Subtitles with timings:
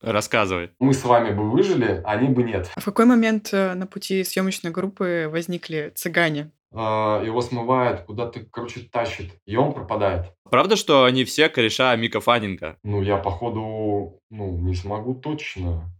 [0.00, 0.70] Рассказывай.
[0.78, 2.70] Мы с вами бы выжили, они бы нет.
[2.74, 6.50] А в какой момент э, на пути съемочной группы возникли цыгане?
[6.72, 10.26] А, Его смывает, куда-то, короче, тащит, и он пропадает.
[10.50, 12.76] Правда, что они все кореша Мика Фаннинга?
[12.84, 15.90] Ну, я, походу, ну, не смогу точно.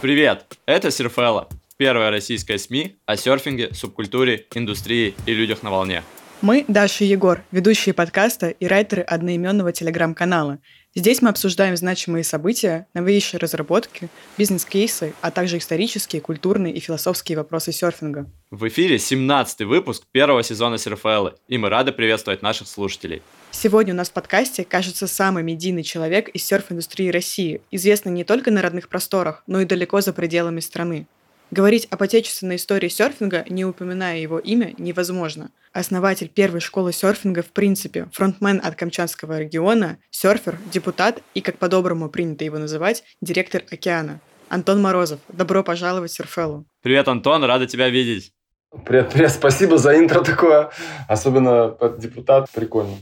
[0.00, 1.48] Привет, это Серфелла,
[1.82, 6.04] первая российская СМИ о серфинге, субкультуре, индустрии и людях на волне.
[6.40, 10.60] Мы, Даша и Егор, ведущие подкаста и райтеры одноименного телеграм-канала.
[10.94, 14.08] Здесь мы обсуждаем значимые события, новейшие разработки,
[14.38, 18.30] бизнес-кейсы, а также исторические, культурные и философские вопросы серфинга.
[18.52, 23.22] В эфире 17 выпуск первого сезона Серфеллы, и мы рады приветствовать наших слушателей.
[23.50, 28.52] Сегодня у нас в подкасте, кажется, самый медийный человек из серф-индустрии России, известный не только
[28.52, 31.08] на родных просторах, но и далеко за пределами страны.
[31.52, 35.50] Говорить об отечественной истории серфинга, не упоминая его имя, невозможно.
[35.74, 42.08] Основатель первой школы серфинга в принципе, фронтмен от Камчатского региона, серфер, депутат и, как по-доброму
[42.08, 44.22] принято его называть, директор океана.
[44.48, 45.20] Антон Морозов.
[45.28, 46.64] Добро пожаловать в Серфеллу.
[46.80, 48.32] Привет, Антон, рада тебя видеть.
[48.86, 50.70] Привет, привет, спасибо за интро такое.
[51.06, 52.96] Особенно депутат, прикольно.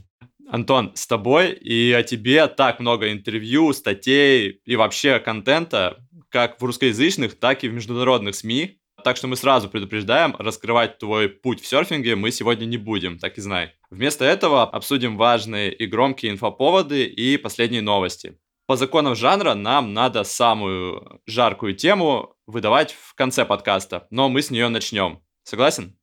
[0.51, 5.99] Антон, с тобой и о тебе так много интервью, статей и вообще контента,
[6.31, 8.81] как в русскоязычных, так и в международных СМИ.
[9.05, 13.39] Так что мы сразу предупреждаем, раскрывать твой путь в серфинге мы сегодня не будем, так
[13.39, 13.73] и знай.
[13.91, 18.39] Вместо этого обсудим важные и громкие инфоповоды и последние новости.
[18.67, 24.51] По законам жанра нам надо самую жаркую тему выдавать в конце подкаста, но мы с
[24.51, 25.23] нее начнем.
[25.43, 25.97] Согласен?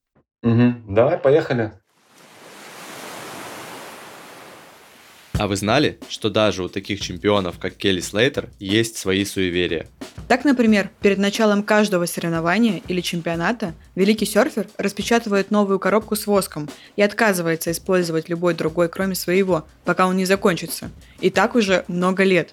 [0.44, 0.94] Угу.
[0.94, 1.73] Давай, поехали.
[5.40, 9.88] А вы знали, что даже у таких чемпионов, как Келли Слейтер, есть свои суеверия?
[10.28, 16.68] Так, например, перед началом каждого соревнования или чемпионата великий серфер распечатывает новую коробку с воском
[16.96, 20.90] и отказывается использовать любой другой, кроме своего, пока он не закончится.
[21.22, 22.52] И так уже много лет.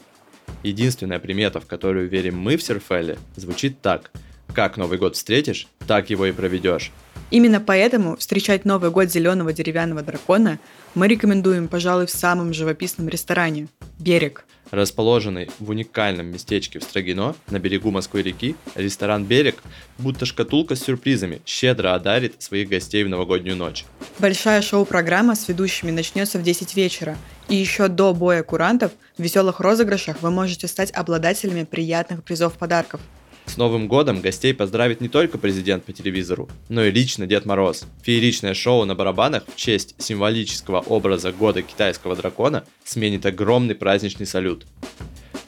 [0.63, 4.11] Единственная примета, в которую верим мы в Серфеле, звучит так.
[4.55, 6.93] Как Новый год встретишь, так его и проведешь.
[7.33, 10.61] Именно поэтому встречать Новый год зеленого деревянного дракона
[10.95, 13.67] мы рекомендуем, пожалуй, в самом живописном ресторане–
[13.99, 14.45] «Берег».
[14.71, 19.61] Расположенный в уникальном местечке в Строгино, на берегу Москвы-реки, ресторан «Берег»,
[19.99, 23.85] будто шкатулка с сюрпризами, щедро одарит своих гостей в новогоднюю ночь.
[24.21, 27.17] Большая шоу-программа с ведущими начнется в 10 вечера,
[27.49, 33.01] и еще до боя курантов в веселых розыгрышах вы можете стать обладателями приятных призов-подарков–
[33.47, 37.85] с Новым годом гостей поздравит не только президент по телевизору, но и лично Дед Мороз.
[38.03, 44.67] Фееричное шоу на барабанах в честь символического образа года китайского дракона сменит огромный праздничный салют.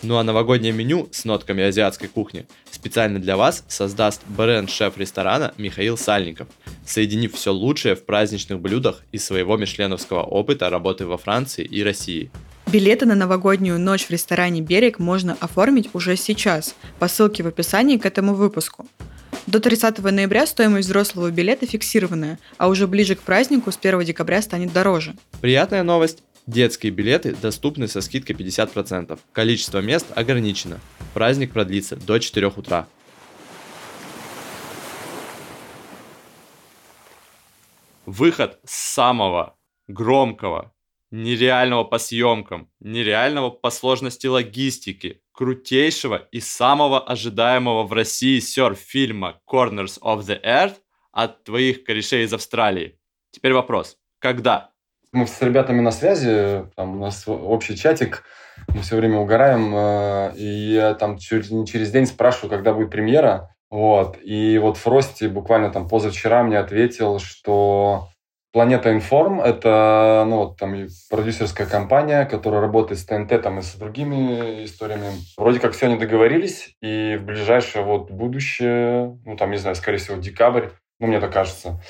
[0.02, 5.96] Ну а новогоднее меню с нотками азиатской кухни специально для вас создаст бренд-шеф ресторана Михаил
[5.96, 6.48] Сальников,
[6.84, 12.30] соединив все лучшее в праздничных блюдах из своего мишленовского опыта работы во Франции и России–
[12.72, 17.96] Билеты на новогоднюю ночь в ресторане «Берег» можно оформить уже сейчас по ссылке в описании
[17.96, 18.88] к этому выпуску.
[19.46, 24.42] До 30 ноября стоимость взрослого билета фиксированная, а уже ближе к празднику с 1 декабря
[24.42, 25.14] станет дороже.
[25.40, 26.24] Приятная новость.
[26.48, 29.16] Детские билеты доступны со скидкой 50%.
[29.32, 30.80] Количество мест ограничено.
[31.14, 32.88] Праздник продлится до 4 утра.
[38.06, 39.56] Выход самого
[39.86, 40.72] громкого
[41.10, 50.00] нереального по съемкам, нереального по сложности логистики, крутейшего и самого ожидаемого в России серф-фильма Corners
[50.00, 50.76] of the Earth
[51.12, 52.98] от твоих корешей из Австралии.
[53.30, 53.96] Теперь вопрос.
[54.18, 54.70] Когда?
[55.12, 58.24] Мы с ребятами на связи, там у нас общий чатик,
[58.68, 62.90] мы все время угораем, э, и я там чуть не через день спрашиваю, когда будет
[62.90, 63.54] премьера.
[63.70, 64.18] Вот.
[64.22, 68.08] И вот Фрости буквально там позавчера мне ответил, что
[68.56, 70.74] Планета Информ– это ну, там,
[71.10, 75.12] продюсерская компания, которая работает с ТНТ там, и с другими историями.
[75.36, 79.98] Вроде как все они договорились, и в ближайшее вот будущее, ну там, не знаю, скорее
[79.98, 80.70] всего, декабрь,
[81.00, 81.82] ну мне так кажется,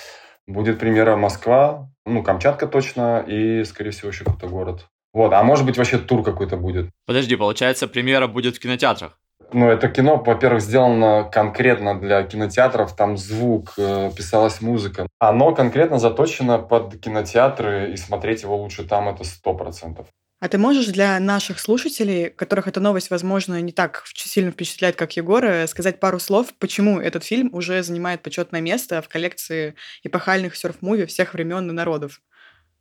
[0.49, 4.89] будет премьера Москва, ну Камчатка точно, и, скорее всего, еще какой-то город.
[5.13, 6.91] Вот, а может быть вообще тур какой-то будет.
[7.07, 9.21] Подожди, получается, премьера будет в кинотеатрах?
[9.53, 15.07] Ну, это кино, во-первых, сделано конкретно для кинотеатров, там звук, э, писалась музыка.
[15.19, 20.09] Оно конкретно заточено под кинотеатры, и смотреть его лучше там это сто процентов.
[20.39, 25.17] А ты можешь для наших слушателей, которых эта новость, возможно, не так сильно впечатляет, как
[25.17, 31.07] Егора, сказать пару слов, почему этот фильм уже занимает почетное место в коллекции эпохальных серф-муви
[31.07, 32.21] всех времен и народов?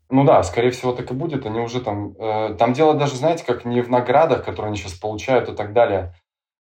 [0.10, 1.46] Ну да, скорее всего, так и будет.
[1.46, 2.16] Они уже там...
[2.20, 5.74] Э, там дело даже, знаете, как не в наградах, которые они сейчас получают и так
[5.74, 6.14] далее,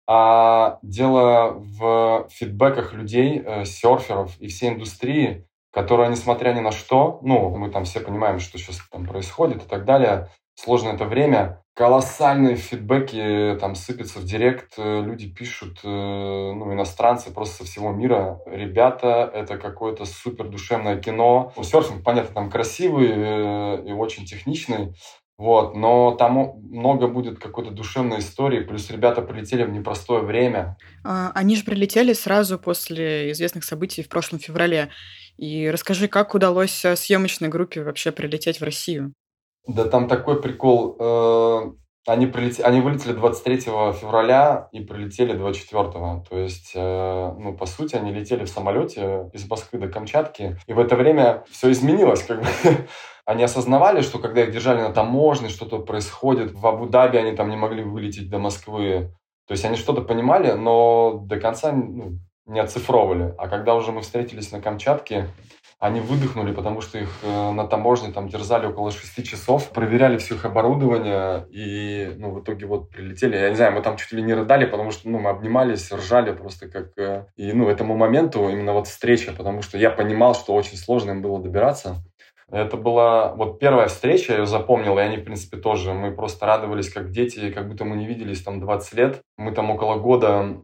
[0.06, 7.20] А дело в фидбэках людей, э, серферов и всей индустрии, которая, несмотря ни на что,
[7.24, 11.64] ну, мы там все понимаем, что сейчас там происходит и так далее, сложное это время,
[11.74, 17.92] колоссальные фидбэки там сыпятся в директ, э, люди пишут, э, ну, иностранцы просто со всего
[17.92, 21.54] мира, ребята, это какое-то супер душевное кино.
[21.56, 24.94] Ну, серфинг, понятно, там красивый и очень техничный,
[25.38, 30.78] вот, но там много будет какой-то душевной истории, плюс ребята прилетели в непростое время.
[31.04, 34.90] А, они же прилетели сразу после известных событий в прошлом феврале.
[35.38, 39.14] И расскажи, как удалось съемочной группе вообще прилететь в Россию?
[39.68, 40.98] Да там такой прикол.
[41.00, 41.72] Э,
[42.06, 42.60] они, прилет...
[42.60, 45.92] они вылетели 23 февраля и прилетели 24.
[46.30, 50.58] То есть, э, ну, по сути, они летели в самолете из Москвы до Камчатки.
[50.68, 52.24] И в это время все изменилось.
[52.24, 52.48] Как бы.
[53.26, 56.52] Они осознавали, что когда их держали на таможне, что-то происходит.
[56.52, 59.14] В Абу-Даби они там не могли вылететь до Москвы.
[59.48, 63.34] То есть они что-то понимали, но до конца ну, не оцифровывали.
[63.38, 65.30] А когда уже мы встретились на Камчатке,
[65.84, 70.36] они выдохнули, потому что их э, на таможне там держали около 6 часов, проверяли все
[70.36, 73.36] их оборудование, и ну, в итоге вот прилетели.
[73.36, 76.32] Я не знаю, мы там чуть ли не рыдали, потому что ну, мы обнимались, ржали
[76.32, 76.98] просто как...
[76.98, 81.12] Э, и ну, этому моменту именно вот встреча, потому что я понимал, что очень сложно
[81.12, 81.98] им было добираться.
[82.54, 85.94] Это была вот первая встреча, я ее запомнил, и они, в принципе, тоже.
[85.94, 89.22] Мы просто радовались, как дети, как будто мы не виделись там 20 лет.
[89.38, 90.62] Мы там около года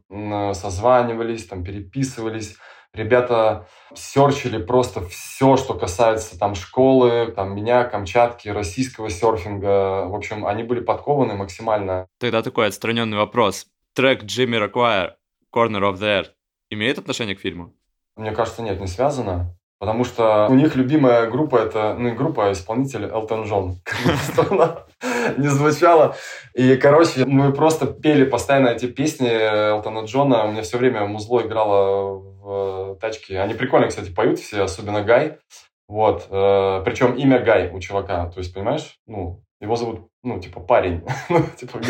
[0.54, 2.56] созванивались, там переписывались
[2.94, 10.06] ребята серчили просто все, что касается там школы, там меня, Камчатки, российского серфинга.
[10.08, 12.08] В общем, они были подкованы максимально.
[12.20, 13.68] Тогда такой отстраненный вопрос.
[13.94, 15.16] Трек Джимми Роквайр
[15.54, 16.32] «Corner of the Earth»
[16.70, 17.74] имеет отношение к фильму?
[18.16, 19.56] Мне кажется, нет, не связано.
[19.80, 23.78] Потому что у них любимая группа это, ну, группа исполнитель Элтон Джон.
[25.38, 26.18] не звучало.
[26.54, 30.44] И, короче, мы просто пели постоянно эти песни Элтона Джона.
[30.44, 33.40] У меня все время музло играло в тачке.
[33.40, 35.38] Они прикольно, кстати, поют все, особенно Гай.
[35.88, 36.28] Вот.
[36.30, 38.30] Э, Причем имя Гай у чувака.
[38.30, 41.04] То есть, понимаешь, ну, его зовут, ну, типа, парень.
[41.30, 41.82] ну, типа,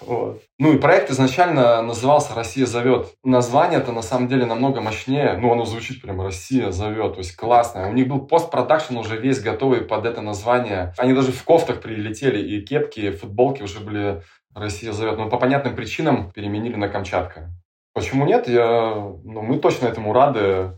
[0.00, 0.42] вот.
[0.58, 3.14] Ну, и проект изначально назывался «Россия зовет».
[3.22, 5.38] Название-то, на самом деле, намного мощнее.
[5.38, 7.14] Ну, оно звучит прям «Россия зовет».
[7.14, 7.88] То есть, классно.
[7.88, 10.92] У них был постпродакшн уже весь готовый под это название.
[10.98, 14.22] Они даже в кофтах прилетели, и кепки, и футболки уже были
[14.52, 15.16] «Россия зовет».
[15.16, 17.50] Но по понятным причинам переменили на Камчатка.
[17.94, 18.48] Почему нет?
[18.48, 18.94] Я,
[19.24, 20.76] ну, мы точно этому рады.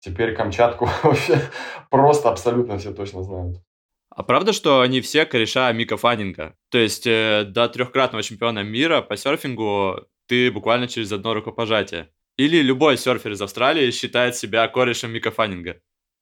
[0.00, 1.38] Теперь Камчатку вообще
[1.88, 3.56] просто абсолютно все точно знают.
[4.14, 6.54] А правда, что они все кореша Мика Фаннинга?
[6.70, 12.10] То есть э, до трехкратного чемпиона мира по серфингу ты буквально через одно рукопожатие?
[12.36, 15.80] Или любой серфер из Австралии считает себя корешем Мика Фаннинга?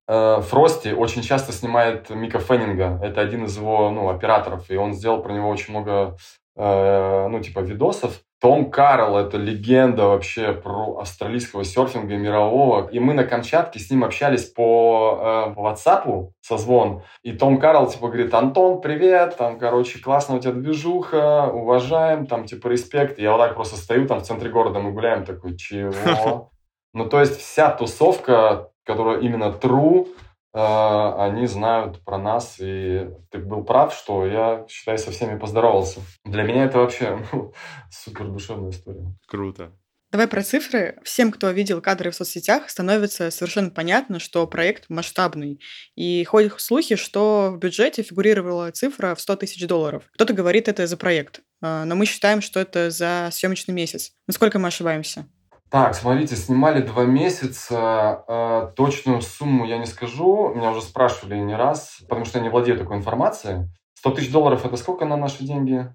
[0.08, 2.98] Э, Фрости очень часто снимает Мика Феннинга.
[3.02, 6.16] Это один из его ну, операторов, и он сделал про него очень много
[6.56, 8.22] э, ну, типа видосов.
[8.40, 12.88] Том Карл– это легенда вообще про австралийского серфинга мирового.
[12.88, 17.02] И мы на Камчатке с ним общались по, э, по WhatsApp, созвон.
[17.22, 22.46] И Том Карл типа говорит, Антон, привет, там, короче, классно у тебя движуха, уважаем, там,
[22.46, 23.18] типа, респект.
[23.18, 26.50] И я вот так просто стою там в центре города, мы гуляем, такой, чего?
[26.92, 30.08] Ну, то есть вся тусовка, которая именно true,
[30.52, 36.00] они знают про нас, и ты был прав, что я, считай, со всеми поздоровался.
[36.24, 37.52] Для меня это вообще ну,
[37.90, 39.14] супер душевная история.
[39.26, 39.72] Круто.
[40.10, 40.98] Давай про цифры.
[41.04, 45.60] Всем, кто видел кадры в соцсетях, становится совершенно понятно, что проект масштабный.
[45.94, 50.02] И ходят слухи, что в бюджете фигурировала цифра в 100 тысяч долларов.
[50.14, 54.10] Кто-то говорит это за проект, э, но мы считаем, что это за съемочный месяц.
[54.26, 55.28] Насколько мы ошибаемся?
[55.70, 58.24] Так, смотрите, снимали два месяца.
[58.26, 60.52] Э, точную сумму я не скажу.
[60.54, 63.68] Меня уже спрашивали не раз, потому что я не владею такой информацией.
[63.94, 65.86] 100 тысяч долларов– это сколько на наши деньги?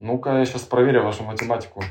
[0.00, 1.82] Ну-ка, я сейчас проверю вашу математику.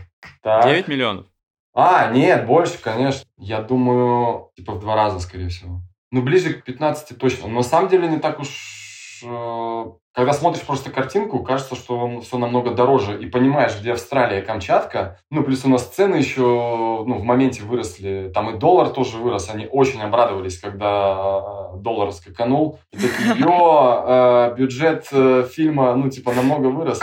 [0.41, 0.65] Так.
[0.65, 1.25] 9 миллионов.
[1.73, 3.25] А, нет, больше, конечно.
[3.37, 5.81] Я думаю, типа в два раза, скорее всего.
[6.11, 7.47] Ну, ближе к 15 точно.
[7.47, 12.37] Но на самом деле не так уж э, когда смотришь просто картинку, кажется, что все
[12.37, 13.19] намного дороже.
[13.19, 15.19] И понимаешь, где Австралия, Камчатка.
[15.31, 18.31] Ну, плюс у нас цены еще ну, в моменте выросли.
[18.33, 19.49] Там и доллар тоже вырос.
[19.49, 22.79] Они очень обрадовались, когда э, доллар скаканул.
[22.91, 26.99] И такие, э, бюджет э, фильма, ну, типа, намного вырос.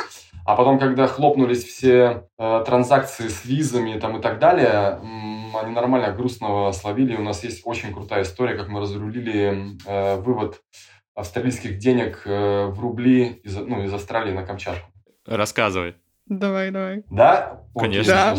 [0.47, 5.00] А потом, когда хлопнулись все э, транзакции с визами там, и так далее,
[5.61, 7.17] они нормально грустного словили.
[7.17, 10.61] У нас есть очень крутая история, как мы разрулили э, вывод
[11.21, 14.91] австралийских денег э, в рубли из, ну, из Австралии на Камчатку.
[15.27, 15.97] Рассказывай.
[16.27, 17.05] Давай, давай.
[17.11, 17.62] Да?
[17.75, 18.12] Конечно.
[18.12, 18.37] Да.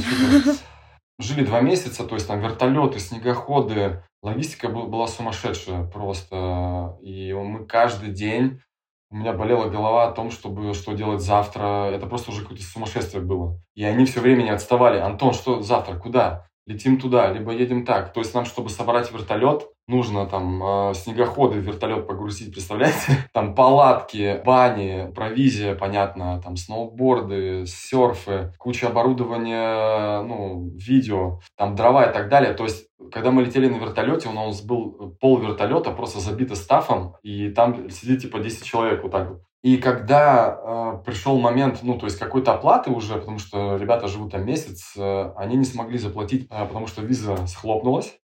[1.20, 4.04] Жили два месяца, то есть там вертолеты, снегоходы.
[4.24, 6.98] Логистика была сумасшедшая просто.
[7.02, 8.62] И мы каждый день
[9.10, 11.92] у меня болела голова о том, чтобы что делать завтра.
[11.92, 13.60] Это просто уже какое-то сумасшествие было.
[13.76, 15.00] И они все время не отставали.
[15.00, 15.96] Антон, что завтра?
[15.96, 16.48] Куда?
[16.66, 18.14] летим туда, либо едем так.
[18.14, 23.30] То есть нам, чтобы собрать вертолет, нужно там э, снегоходы в вертолет погрузить, представляете?
[23.34, 32.14] Там палатки, бани, провизия, понятно, там сноуборды, серфы, куча оборудования, ну, видео, там дрова и
[32.14, 32.54] так далее.
[32.54, 37.16] То есть когда мы летели на вертолете, у нас был пол вертолета просто забито стафом,
[37.24, 39.42] и там сидит типа 10 человек вот так вот.
[39.64, 44.32] И когда э, пришел момент, ну, то есть какой-то оплаты уже, потому что ребята живут
[44.32, 48.18] там месяц, э, они не смогли заплатить, э, потому что виза схлопнулась.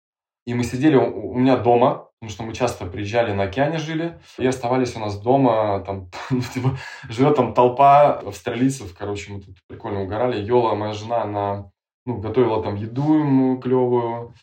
[0.45, 4.45] И мы сидели у, меня дома, потому что мы часто приезжали на океане жили, и
[4.45, 6.77] оставались у нас дома, там, ну, типа,
[7.09, 10.41] живет там толпа австралийцев, короче, мы тут прикольно угорали.
[10.41, 11.71] Йола, моя жена, она,
[12.05, 14.35] ну, готовила там еду ему клевую,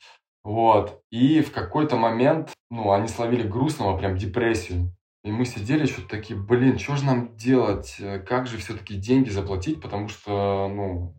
[0.45, 1.01] вот.
[1.11, 4.93] И в какой-то момент, ну, они словили грустного, прям депрессию.
[5.25, 7.97] И мы сидели, что-то такие, блин, что же нам делать?
[8.27, 9.81] Как же все-таки деньги заплатить?
[9.81, 11.15] Потому что, ну,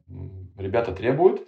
[0.58, 1.42] ребята требуют.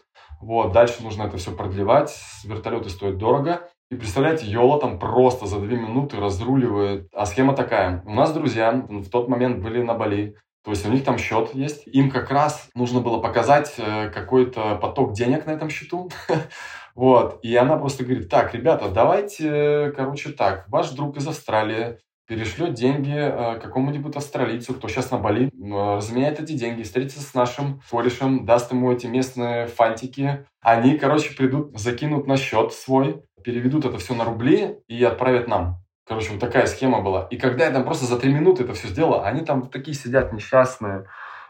[0.46, 2.16] Вот, дальше нужно это все продлевать.
[2.44, 3.68] Вертолеты стоят дорого.
[3.90, 7.08] И представляете, Йола там просто за две минуты разруливает.
[7.16, 8.04] А схема такая.
[8.06, 10.36] У нас друзья в тот момент были на Бали.
[10.64, 11.88] То есть у них там счет есть.
[11.88, 16.12] Им как раз нужно было показать э, какой-то поток денег на этом счету.
[16.94, 17.40] Вот.
[17.42, 23.14] И она просто говорит, так, ребята, давайте, короче, так, ваш друг из Австралии перешлет деньги
[23.16, 28.72] э, какому-нибудь австралийцу, кто сейчас на Бали, разменяет эти деньги, встретится с нашим корешем, даст
[28.72, 30.46] ему эти местные фантики.
[30.62, 35.78] Они, короче, придут, закинут на счет свой, переведут это все на рубли и отправят нам.
[36.08, 37.28] Короче, вот такая схема была.
[37.32, 40.34] И когда я там просто за три минуты это все сделал, они там такие сидят
[40.34, 41.06] несчастные.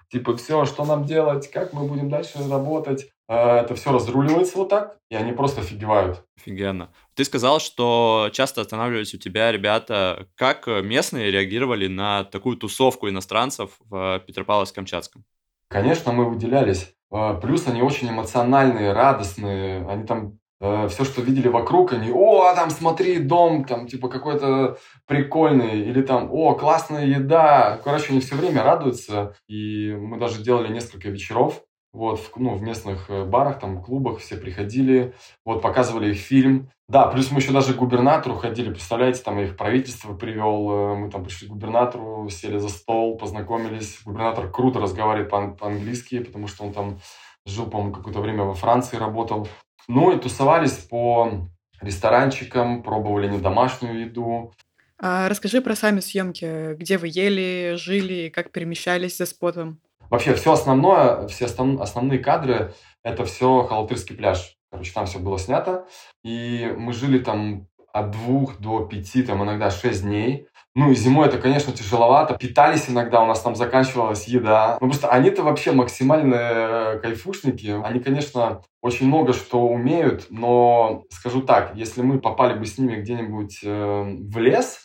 [0.10, 3.08] Типа, все, что нам делать, как мы будем дальше работать.
[3.27, 6.24] Э, это все разруливается вот так, и они просто офигевают.
[6.38, 6.91] Офигенно.
[7.16, 10.28] Ты сказал, что часто останавливались у тебя ребята.
[10.36, 15.24] Как местные реагировали на такую тусовку иностранцев в Петропавловск-Камчатском?
[15.70, 16.94] Конечно, мы выделялись.
[17.12, 19.88] Э, плюс они очень эмоциональные, радостные.
[19.88, 24.78] Они там э, все, что видели вокруг, они, о, там смотри, дом, там, типа, какой-то
[25.08, 27.80] прикольный, или там, о, классная еда.
[27.84, 31.64] Короче, они все время радуются, и мы даже делали несколько вечеров,
[31.96, 35.14] вот, в, ну, в местных э, барах, там, клубах все приходили,
[35.46, 36.70] вот, показывали их фильм.
[36.90, 41.10] Да, плюс мы еще даже к губернатору ходили, представляете, там их правительство привел, э, мы
[41.10, 44.02] там пришли к губернатору, сели за стол, познакомились.
[44.04, 47.00] Губернатор круто разговаривает по-английски, потому что он там
[47.46, 49.48] жил, по-моему, какое-то время во Франции, работал.
[49.88, 51.48] Ну и тусовались по
[51.82, 54.54] ресторанчикам, пробовали не домашнюю еду.
[54.98, 59.80] А расскажи про сами съемки, где вы ели, жили, как перемещались за спотом.
[60.10, 64.58] Вообще все основное, все основ, основные кадры, это все Халатырский пляж.
[64.72, 65.86] Короче, там все было снято.
[66.24, 70.48] И мы жили там от двух до пяти, там иногда шесть дней.
[70.78, 72.34] Ну и зимой это, конечно, тяжеловато.
[72.38, 74.78] Питались иногда, у нас там заканчивалась еда.
[74.82, 77.82] Ну просто они-то вообще максимальные э, кайфушники.
[77.82, 82.98] Они, конечно, очень много что умеют, но скажу так, если мы попали бы с ними
[82.98, 84.85] где-нибудь э, в лес,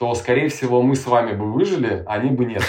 [0.00, 2.62] то, скорее всего, мы с вами бы выжили, а они бы нет.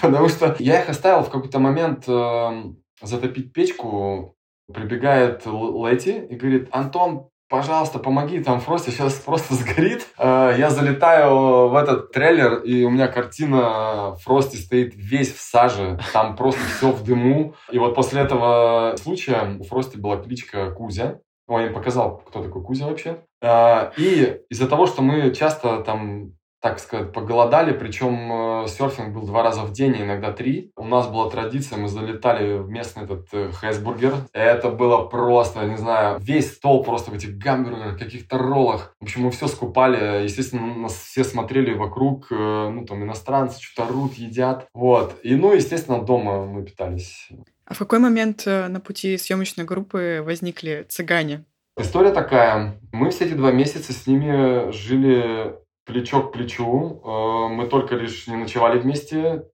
[0.00, 4.34] Потому что я их оставил в какой-то момент эм, затопить печку.
[4.72, 10.06] Прибегает Лети и говорит, Антон, пожалуйста, помоги, там Фрости сейчас просто сгорит.
[10.16, 16.00] Э, я залетаю в этот трейлер, и у меня картина Фрости стоит весь в саже,
[16.14, 17.54] там просто все в дыму.
[17.72, 21.18] И вот после этого случая у Фрости была кличка Кузя.
[21.46, 23.18] Он им показал, кто такой Кузя вообще.
[23.42, 29.22] А, и из-за того, что мы часто там так сказать, поголодали, причем э, серфинг был
[29.22, 30.72] два раза в день, а иногда три.
[30.76, 34.14] У нас была традиция, мы залетали в местный этот э, хэсбургер.
[34.34, 38.94] Это было просто, не знаю, весь стол просто в этих гамбургерах, каких-то роллах.
[39.00, 40.24] В общем, мы все скупали.
[40.24, 44.68] Естественно, нас все смотрели вокруг, э, ну, там, иностранцы что-то рут, едят.
[44.74, 45.18] Вот.
[45.22, 47.30] И, ну, естественно, дома мы питались.
[47.64, 51.44] А в какой момент на пути съемочной группы возникли цыгане?
[51.78, 52.80] История такая.
[52.92, 57.00] Мы все эти два месяца с ними жили плечо к плечу.
[57.04, 59.44] Э, мы только лишь не ночевали вместе.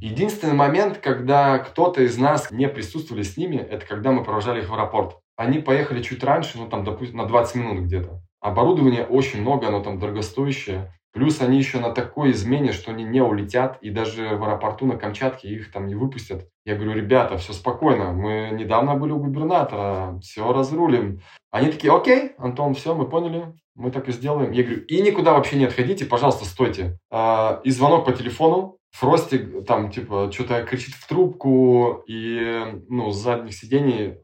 [0.00, 4.68] Единственный момент, когда кто-то из нас не присутствовали с ними, это когда мы провожали их
[4.68, 5.18] в аэропорт.
[5.36, 8.20] Они поехали чуть раньше, ну там, допустим, на 20 минут где-то.
[8.40, 10.92] Оборудования очень много, оно там дорогостоящее.
[11.14, 14.96] Плюс они еще на такой измене, что они не улетят, и даже в аэропорту на
[14.96, 16.48] Камчатке их там не выпустят.
[16.66, 21.20] Я говорю, ребята, все спокойно, мы недавно были у губернатора, все разрулим.
[21.52, 24.50] Они такие, окей, Антон, все, мы поняли, мы так и сделаем.
[24.50, 26.98] Я говорю, и никуда вообще не отходите, пожалуйста, стойте.
[27.10, 33.16] А, и звонок по телефону, Фрости там, типа, что-то кричит в трубку, и, ну, с
[33.16, 34.18] задних сидений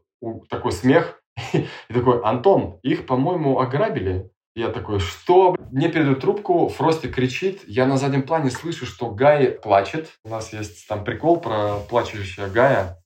[0.49, 1.21] такой смех.
[1.53, 4.30] И такой, Антон, их, по-моему, ограбили.
[4.55, 5.55] Я такой, что?
[5.71, 10.09] Мне передают трубку, Фрости кричит, я на заднем плане слышу, что Гай плачет.
[10.25, 13.01] У нас есть там прикол про плачущего Гая.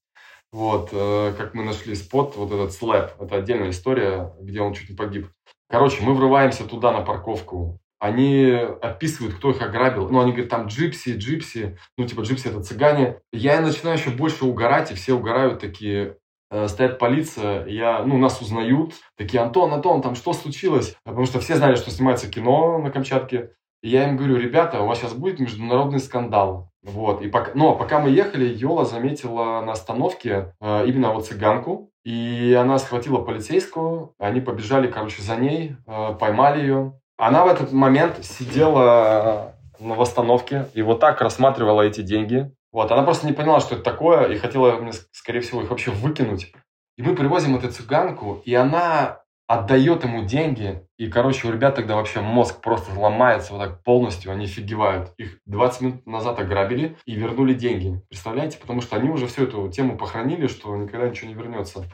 [0.52, 4.90] Вот, э, как мы нашли спот, вот этот слэп, это отдельная история, где он чуть
[4.90, 5.28] не погиб.
[5.70, 10.10] Короче, мы врываемся туда на парковку, они описывают, кто их ограбил.
[10.10, 13.20] Ну, они говорят, там джипси, джипси, ну, типа джипси это цыгане.
[13.32, 16.18] Я начинаю еще больше угорать, и все угорают такие,
[16.52, 20.96] Э, стоит полиция, я, ну, нас узнают, такие, Антон, Антон, там что случилось?
[21.04, 23.52] Потому что все знали, что снимается кино на Камчатке.
[23.82, 26.72] И я им говорю, ребята, у вас сейчас будет международный скандал.
[26.84, 27.22] Вот.
[27.22, 31.92] И пока, но пока мы ехали, Йола заметила на остановке э, именно вот цыганку.
[32.04, 37.00] И она схватила полицейскую, они побежали, короче, за ней, э, поймали ее.
[37.18, 42.52] Она в этот момент сидела э, на остановке и вот так рассматривала эти деньги.
[42.76, 45.92] Вот, она просто не поняла, что это такое, и хотела мне, скорее всего, их вообще
[45.92, 46.52] выкинуть.
[46.98, 51.96] И мы привозим эту цыганку, и она отдает ему деньги, и, короче, у ребят тогда
[51.96, 55.14] вообще мозг просто ломается вот так полностью, они офигевают.
[55.16, 58.02] Их 20 минут назад ограбили и вернули деньги.
[58.10, 58.58] Представляете?
[58.58, 61.86] Потому что они уже всю эту тему похоронили, что никогда ничего не вернется.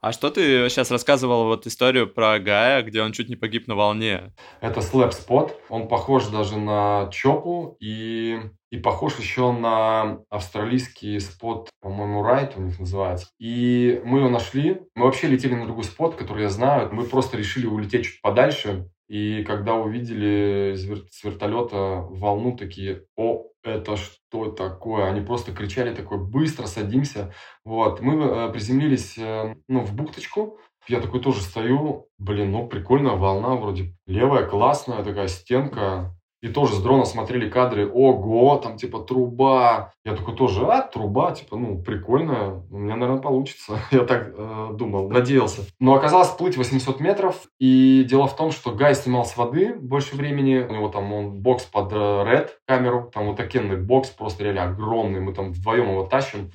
[0.00, 3.74] А что ты сейчас рассказывал вот историю про Гая, где он чуть не погиб на
[3.74, 4.32] волне?
[4.60, 5.60] Это слэп спот.
[5.68, 8.38] Он похож даже на Чопу и,
[8.70, 13.26] и похож еще на австралийский спот, по-моему, Райт у них называется.
[13.40, 14.82] И мы его нашли.
[14.94, 16.90] Мы вообще летели на другой спот, который я знаю.
[16.92, 18.88] Мы просто решили улететь чуть подальше.
[19.08, 25.06] И когда увидели с вертолета волну, такие, о, это что такое?
[25.06, 27.32] Они просто кричали такой, быстро садимся.
[27.64, 30.58] Вот, мы э, приземлились, э, ну, в бухточку.
[30.86, 36.17] Я такой тоже стою, блин, ну, прикольная волна, вроде левая, классная такая стенка.
[36.40, 39.92] И тоже с дрона смотрели кадры, ого, там типа труба.
[40.04, 43.80] Я такой тоже, а, труба, типа, ну, прикольно, у меня, наверное, получится.
[43.90, 45.62] Я так э, думал, надеялся.
[45.80, 47.42] Но оказалось плыть 800 метров.
[47.58, 50.58] И дело в том, что Гай снимал с воды больше времени.
[50.58, 54.64] У него там он бокс под э, Red камеру, там вот такенный бокс, просто реально
[54.64, 55.20] огромный.
[55.20, 56.52] Мы там вдвоем его тащим.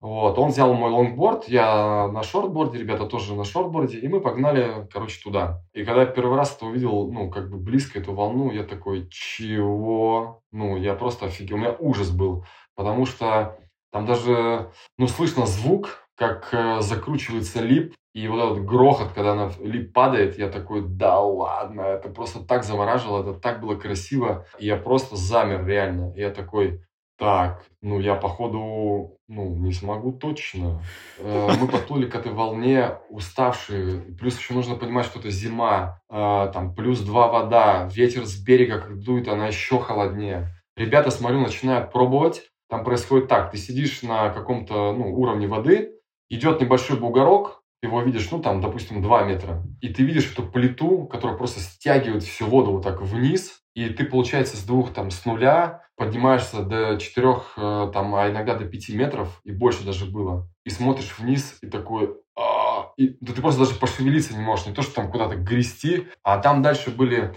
[0.00, 4.88] Вот, он взял мой лонгборд, я на шортборде, ребята тоже на шортборде, и мы погнали,
[4.90, 5.62] короче, туда.
[5.74, 9.08] И когда я первый раз это увидел, ну, как бы близко эту волну, я такой,
[9.10, 10.42] чего?
[10.52, 13.58] Ну, я просто офигел, у меня ужас был, потому что
[13.92, 19.52] там даже, ну, слышно звук, как э, закручивается lip, и вот этот грохот, когда она
[19.60, 24.66] lip падает, я такой, да ладно, это просто так завораживало, это так было красиво, и
[24.66, 26.82] я просто замер реально, и я такой,
[27.18, 30.82] так, ну я походу, ну не смогу точно.
[31.18, 34.00] Э, мы подплыли к этой волне уставшие.
[34.18, 38.80] Плюс еще нужно понимать, что это зима, э, там плюс два вода, ветер с берега
[38.80, 40.48] как дует, она еще холоднее.
[40.76, 42.42] Ребята, смотрю, начинают пробовать.
[42.68, 45.92] Там происходит так, ты сидишь на каком-то ну, уровне воды,
[46.28, 51.06] идет небольшой бугорок, его видишь, ну там, допустим, 2 метра, и ты видишь эту плиту,
[51.06, 55.24] которая просто стягивает всю воду вот так вниз, и ты, получается, с двух, там, с
[55.24, 60.48] нуля поднимаешься до четырех, э, там, а иногда до пяти метров, и больше даже было.
[60.64, 64.72] И смотришь вниз, и такой, «А!» и да ты просто даже пошевелиться не можешь, не
[64.72, 67.36] то, что там куда-то грести, а там дальше были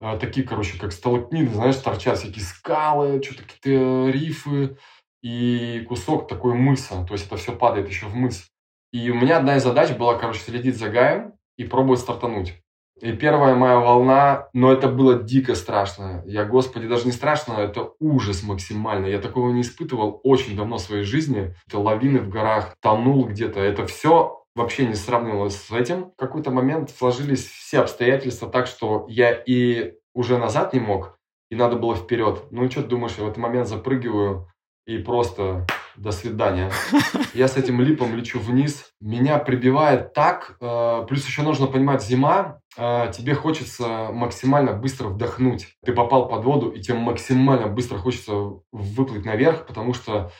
[0.00, 4.76] э, такие, короче, как сталактиты, знаешь, торчат всякие скалы, что-то какие-то рифы,
[5.22, 8.48] и кусок такой мыса, то есть это все падает еще в мыс.
[8.92, 12.61] И у меня одна из задач была, короче, следить за Гаем и пробовать стартануть.
[13.02, 16.22] И первая моя волна, но это было дико страшно.
[16.24, 19.06] Я, господи, даже не страшно, это ужас максимально.
[19.06, 21.52] Я такого не испытывал очень давно в своей жизни.
[21.66, 23.58] Это лавины в горах, тонул где-то.
[23.58, 26.12] Это все вообще не сравнивалось с этим.
[26.12, 31.18] В какой-то момент сложились все обстоятельства так, что я и уже назад не мог,
[31.50, 32.44] и надо было вперед.
[32.52, 34.48] Ну, что ты думаешь, я в этот момент запрыгиваю
[34.86, 36.70] и просто до свидания.
[37.34, 38.92] Я с этим липом лечу вниз.
[39.00, 40.56] Меня прибивает так.
[40.60, 45.68] Э, плюс еще нужно понимать, зима, тебе хочется максимально быстро вдохнуть.
[45.84, 48.32] Ты попал под воду, и тебе максимально быстро хочется
[48.72, 50.30] выплыть наверх, потому что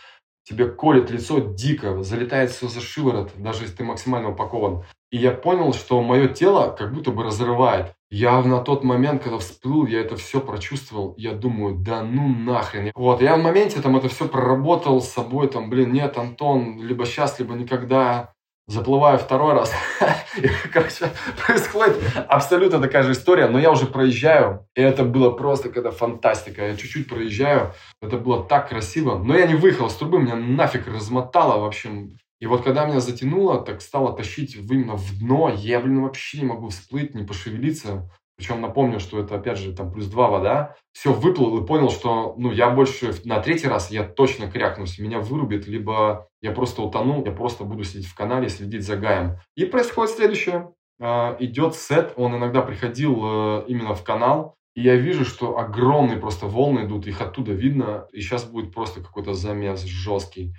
[0.44, 4.84] тебе колет лицо дико, залетает все за шиворот, даже если ты максимально упакован.
[5.10, 7.92] И я понял, что мое тело как будто бы разрывает.
[8.10, 11.14] Я на тот момент, когда всплыл, я это все прочувствовал.
[11.18, 12.90] Я думаю, да ну нахрен.
[12.94, 17.04] Вот, я в моменте там это все проработал с собой, там, блин, нет, Антон, либо
[17.04, 18.32] сейчас, либо никогда.
[18.68, 19.72] Заплываю второй раз.
[20.36, 21.10] И, короче,
[21.44, 21.96] происходит
[22.28, 24.66] абсолютно такая же история, но я уже проезжаю.
[24.76, 26.68] И это было просто когда фантастика.
[26.68, 27.74] Я чуть-чуть проезжаю.
[28.00, 29.18] Это было так красиво.
[29.18, 31.60] Но я не выехал с трубы, меня нафиг размотало.
[31.60, 36.02] В общем, и вот когда меня затянуло, так стало тащить именно в дно, я, блин,
[36.02, 38.10] вообще не могу всплыть, не пошевелиться.
[38.36, 40.74] Причем напомню, что это, опять же, там плюс 2 вода.
[40.92, 44.98] Все, выплыл и понял, что, ну, я больше на третий раз я точно крякнусь.
[44.98, 49.36] Меня вырубит, либо я просто утону, я просто буду сидеть в канале, следить за Гаем.
[49.56, 50.72] И происходит следующее.
[51.00, 56.18] э, идет сет, он иногда приходил э, именно в канал, и я вижу, что огромные
[56.18, 60.54] просто волны идут, их оттуда видно, и сейчас будет просто какой-то замес жесткий.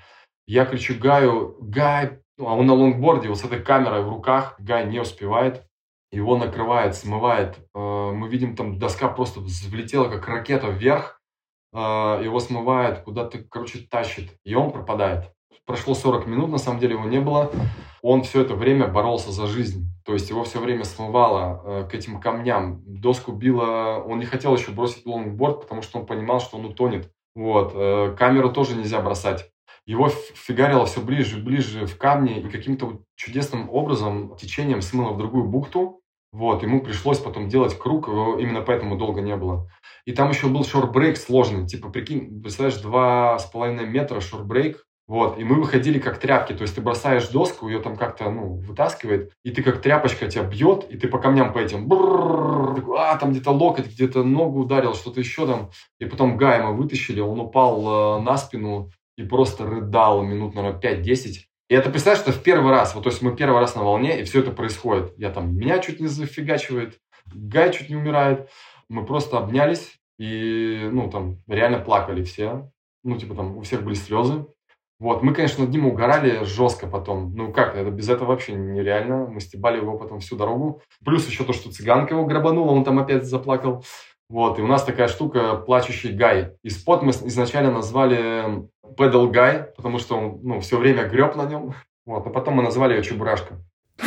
[0.45, 4.55] Я кричу Гаю, Гай, ну, а он на лонгборде, вот с этой камерой в руках,
[4.59, 5.65] Гай не успевает,
[6.15, 7.58] его накрывает, смывает.
[7.73, 11.19] Э, мы видим, там доска просто взлетела, как ракета вверх,
[11.73, 15.32] э, его смывает, куда-то, короче, тащит, и он пропадает.
[15.65, 17.52] Прошло 40 минут, на самом деле его не было.
[18.02, 19.88] Он все это время боролся за жизнь.
[20.06, 22.84] То есть его все время смывало э, к этим камням.
[22.86, 24.04] Доску било...
[24.06, 27.12] Он не хотел еще бросить лонгборд, потому что он понимал, что он утонет.
[27.34, 27.73] Вот.
[28.15, 29.49] Камеру тоже нельзя бросать.
[29.86, 35.17] Его фигарило все ближе и ближе в камни, и каким-то чудесным образом течением смыло в
[35.17, 36.02] другую бухту.
[36.33, 39.69] Вот, ему пришлось потом делать круг, именно поэтому долго не было.
[40.05, 44.49] И там еще был shore break сложный, типа, прикинь, представляешь, два с половиной метра shore
[44.49, 48.31] break, вот, и мы выходили как тряпки, то есть ты бросаешь доску, ее там как-то,
[48.31, 51.87] ну, вытаскивает, и ты как тряпочка тебя бьет, и ты по камням по этим,
[52.97, 55.69] а, там где-то локоть, где-то ногу ударил, что-то еще там,
[55.99, 60.79] и потом Гая мы вытащили, он упал э, на спину и просто рыдал минут, наверное,
[60.79, 63.84] 5-10, и это, представляешь, что в первый раз, вот, то есть мы первый раз на
[63.84, 65.13] волне, и все это происходит.
[65.17, 66.99] Я там, меня чуть не зафигачивает,
[67.34, 68.49] Гай чуть не умирает,
[68.89, 72.69] мы просто обнялись, и, ну, там, реально плакали все,
[73.04, 74.45] ну, типа, там, у всех были слезы,
[75.04, 77.36] вот, мы, конечно, над ним угорали жестко потом.
[77.36, 79.28] Ну как, это без этого вообще нереально.
[79.28, 80.82] Мы стебали его потом всю дорогу.
[81.04, 83.84] Плюс еще то, что цыганка его грабанула, он там опять заплакал.
[84.33, 86.57] Вот, и у нас такая штука «Плачущий Гай».
[86.63, 88.67] И спот мы изначально назвали
[88.97, 91.75] «Педал Гай», потому что он ну, все время греб на нем.
[92.07, 93.63] Вот, а потом мы назвали ее «Чебурашка».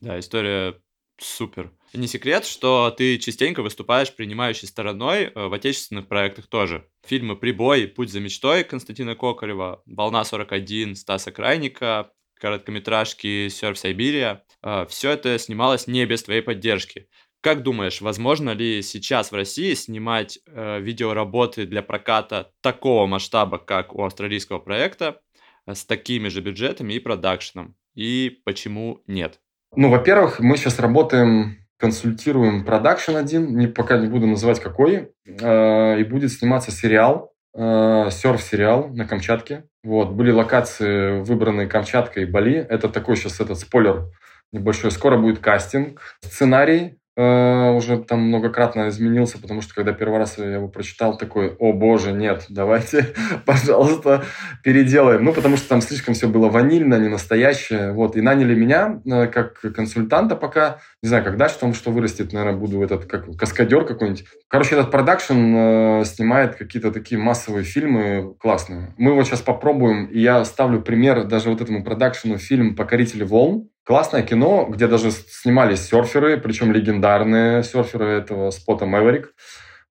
[0.00, 0.74] Да, история
[1.20, 1.70] супер.
[1.92, 6.88] Не секрет, что ты частенько выступаешь принимающей стороной э, в отечественных проектах тоже.
[7.06, 14.44] Фильмы «Прибой», «Путь за мечтой» Константина Коколева, «Волна-41» Стаса Крайника, короткометражки «Серф Сибирия».
[14.64, 17.08] Э, Все это снималось не без твоей поддержки.
[17.40, 23.94] Как думаешь, возможно ли сейчас в России снимать э, видеоработы для проката такого масштаба, как
[23.94, 25.20] у австралийского проекта,
[25.66, 27.76] э, с такими же бюджетами и продакшеном?
[27.94, 29.40] И почему нет?
[29.76, 36.00] Ну, во-первых, мы сейчас работаем консультируем продакшн один, не, пока не буду называть какой, э,
[36.00, 39.64] и будет сниматься сериал, э, серф-сериал на Камчатке.
[39.84, 42.56] Вот, были локации выбраны Камчатка и Бали.
[42.56, 44.10] Это такой сейчас этот спойлер
[44.52, 44.90] небольшой.
[44.90, 46.18] Скоро будет кастинг.
[46.20, 51.72] Сценарий уже там многократно изменился, потому что когда первый раз я его прочитал, такой, о
[51.72, 53.14] боже, нет, давайте,
[53.46, 54.24] пожалуйста,
[54.62, 55.24] переделаем.
[55.24, 57.92] Ну, потому что там слишком все было ванильно, не настоящее.
[57.92, 60.78] Вот, и наняли меня э, как консультанта пока.
[61.02, 64.24] Не знаю, дальше там что вырастет, наверное, буду этот, как каскадер какой-нибудь.
[64.48, 68.94] Короче, этот продакшн э, снимает какие-то такие массовые фильмы классные.
[68.96, 73.68] Мы его сейчас попробуем, и я ставлю пример даже вот этому продакшену фильм «Покорители волн»,
[73.88, 79.34] Классное кино, где даже снимались серферы, причем легендарные серферы этого спота Мэверик.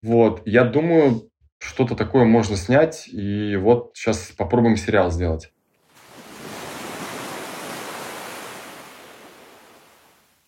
[0.02, 1.30] Вот, я думаю,
[1.60, 5.54] что-то такое можно снять, и вот сейчас попробуем сериал сделать.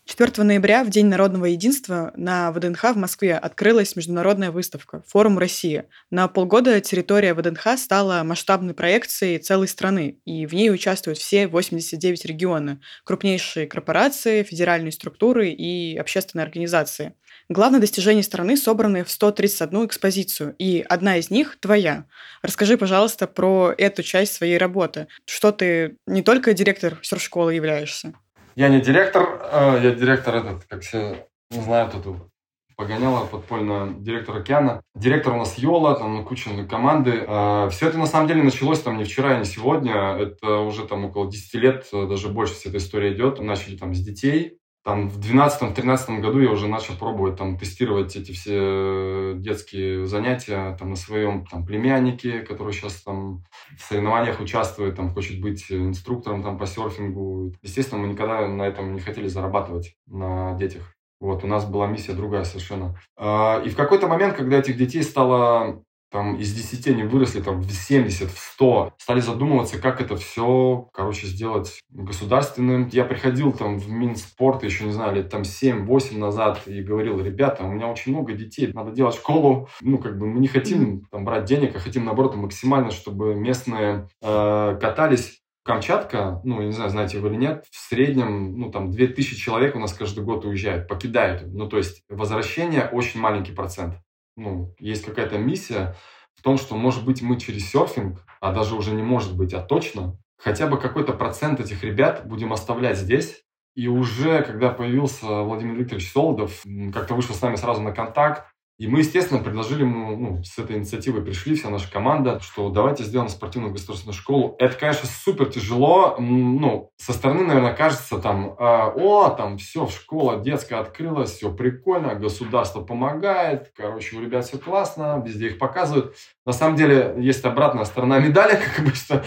[0.07, 5.83] 4 ноября, в День народного единства, на ВДНХ в Москве открылась международная выставка «Форум России».
[6.09, 12.23] На полгода территория ВДНХ стала масштабной проекцией целой страны, и в ней участвуют все 89
[12.23, 17.13] регионов, крупнейшие корпорации, федеральные структуры и общественные организации.
[17.49, 22.05] Главное достижение страны собраны в 131 экспозицию, и одна из них твоя.
[22.41, 25.07] Расскажи, пожалуйста, про эту часть своей работы.
[25.25, 28.13] Что ты не только директор серф-школы являешься?
[28.57, 32.31] Я не директор, а я директор этот, как все знают, эту
[32.75, 34.81] погоняла подпольно директор океана.
[34.95, 37.23] Директор у нас Йола, там куча команды.
[37.27, 39.93] А, все это на самом деле началось там не вчера, не сегодня.
[39.93, 43.39] Это уже там около 10 лет, даже больше вся эта история идет.
[43.39, 44.57] Начали там с детей.
[44.87, 50.91] Там в 12-13 году я уже начал пробовать там тестировать эти все детские занятия там
[50.91, 53.43] на своем там племяннике, который сейчас там
[53.77, 57.53] в соревнованиях участвует, там хочет быть инструктором там по серфингу.
[57.61, 60.95] Естественно, мы никогда на этом не хотели зарабатывать на детях.
[61.19, 62.97] Вот, у нас была миссия другая совершенно.
[63.17, 67.61] А, и в какой-то момент, когда этих детей стало там из 10 они выросли там
[67.61, 72.89] в 70, в 100, стали задумываться, как это все, короче, сделать государственным.
[72.91, 77.63] Я приходил там в Минспорт еще, не знаю, лет там 7-8 назад и говорил, ребята,
[77.63, 79.69] у меня очень много детей, надо делать школу.
[79.81, 84.07] Ну, как бы мы не хотим там брать денег, а хотим, наоборот, максимально, чтобы местные
[84.21, 88.89] э, катались Камчатка, ну, я не знаю, знаете вы или нет, в среднем, ну, там,
[88.89, 91.43] 2000 человек у нас каждый год уезжают, покидают.
[91.45, 93.95] Ну, то есть возвращение очень маленький процент
[94.37, 95.95] ну, есть какая-то миссия
[96.35, 99.61] в том, что, может быть, мы через серфинг, а даже уже не может быть, а
[99.61, 103.43] точно, хотя бы какой-то процент этих ребят будем оставлять здесь,
[103.75, 108.45] И уже, когда появился Владимир Викторович Солодов, как-то вышел с нами сразу на контакт,
[108.77, 113.03] и мы, естественно, предложили ему, ну, с этой инициативой пришли, вся наша команда, что давайте
[113.03, 114.55] сделаем спортивную государственную школу.
[114.59, 116.15] Это, конечно, супер тяжело.
[116.19, 122.13] Ну, со стороны, наверное, кажется там, э, о, там все, школа детская открылась, все прикольно,
[122.13, 126.15] государство помогает, короче, у ребят все классно, везде их показывают.
[126.45, 129.23] На самом деле, есть обратная сторона медали, как обычно.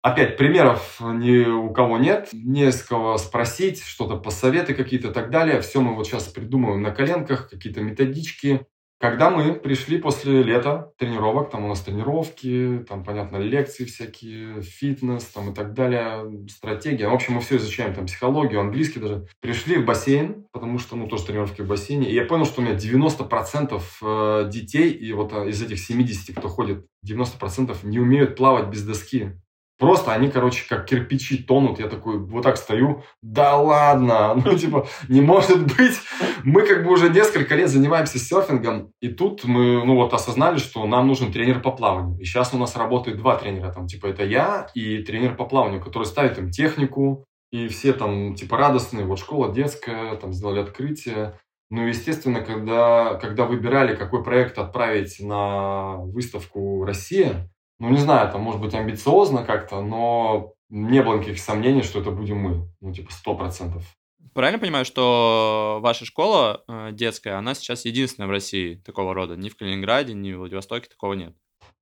[0.00, 5.30] Опять, примеров ни у кого нет, не с кого спросить, что-то посоветы какие-то и так
[5.30, 5.60] далее.
[5.62, 8.66] Все мы вот сейчас придумываем на коленках, какие-то методички,
[8.98, 15.24] когда мы пришли после лета тренировок, там у нас тренировки, там, понятно, лекции всякие, фитнес
[15.24, 17.08] там и так далее, стратегия.
[17.08, 19.26] В общем, мы все изучаем, там, психологию, английский даже.
[19.40, 22.08] Пришли в бассейн, потому что, ну, тоже тренировки в бассейне.
[22.08, 26.34] И я понял, что у меня 90% э, детей, и вот э, из этих 70,
[26.36, 29.32] кто ходит, 90% не умеют плавать без доски.
[29.78, 31.80] Просто они, короче, как кирпичи тонут.
[31.80, 33.02] Я такой вот так стою.
[33.22, 34.34] Да ладно!
[34.44, 35.98] Ну, типа, не может быть.
[36.42, 38.92] Мы как бы уже несколько лет занимаемся серфингом.
[39.00, 42.18] И тут мы, ну вот, осознали, что нам нужен тренер по плаванию.
[42.20, 43.72] И сейчас у нас работают два тренера.
[43.72, 47.24] Там, типа, это я и тренер по плаванию, который ставит им технику.
[47.50, 49.06] И все там, типа, радостные.
[49.06, 51.38] Вот школа детская, там, сделали открытие.
[51.70, 58.38] Ну, естественно, когда, когда выбирали, какой проект отправить на выставку «Россия», ну, не знаю, это
[58.38, 62.68] может быть амбициозно как-то, но не было никаких сомнений, что это будем мы.
[62.80, 63.84] Ну, типа, сто процентов.
[64.32, 69.36] Правильно понимаю, что ваша школа э, детская, она сейчас единственная в России такого рода?
[69.36, 71.34] Ни в Калининграде, ни в Владивостоке такого нет?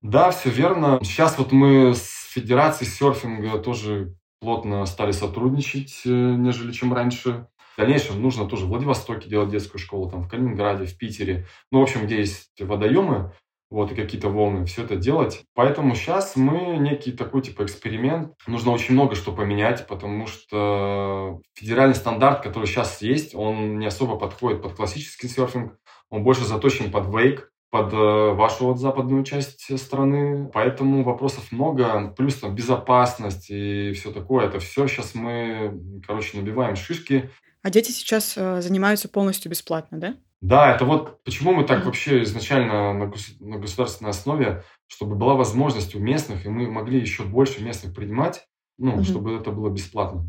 [0.02, 0.98] Да, все верно.
[1.02, 7.46] Сейчас вот мы с Федерацией серфинга тоже плотно стали сотрудничать, э, нежели чем раньше.
[7.74, 11.46] В дальнейшем нужно тоже в Владивостоке делать детскую школу, там в Калининграде, в Питере.
[11.70, 13.32] Ну, в общем, где есть водоемы,
[13.72, 15.42] вот, и какие-то волны, все это делать.
[15.54, 18.34] Поэтому сейчас мы некий такой, типа, эксперимент.
[18.46, 24.16] Нужно очень много что поменять, потому что федеральный стандарт, который сейчас есть, он не особо
[24.16, 25.78] подходит под классический серфинг,
[26.10, 30.50] он больше заточен под вейк, под э, вашу вот западную часть страны.
[30.52, 32.12] Поэтому вопросов много.
[32.14, 34.46] Плюс там безопасность и все такое.
[34.46, 37.30] Это все сейчас мы, короче, набиваем шишки.
[37.62, 40.16] А дети сейчас э, занимаются полностью бесплатно, да?
[40.42, 45.94] Да, это вот почему мы так вообще изначально на, на государственной основе, чтобы была возможность
[45.94, 48.44] у местных, и мы могли еще больше местных принимать,
[48.76, 49.04] ну, угу.
[49.04, 50.26] чтобы это было бесплатно.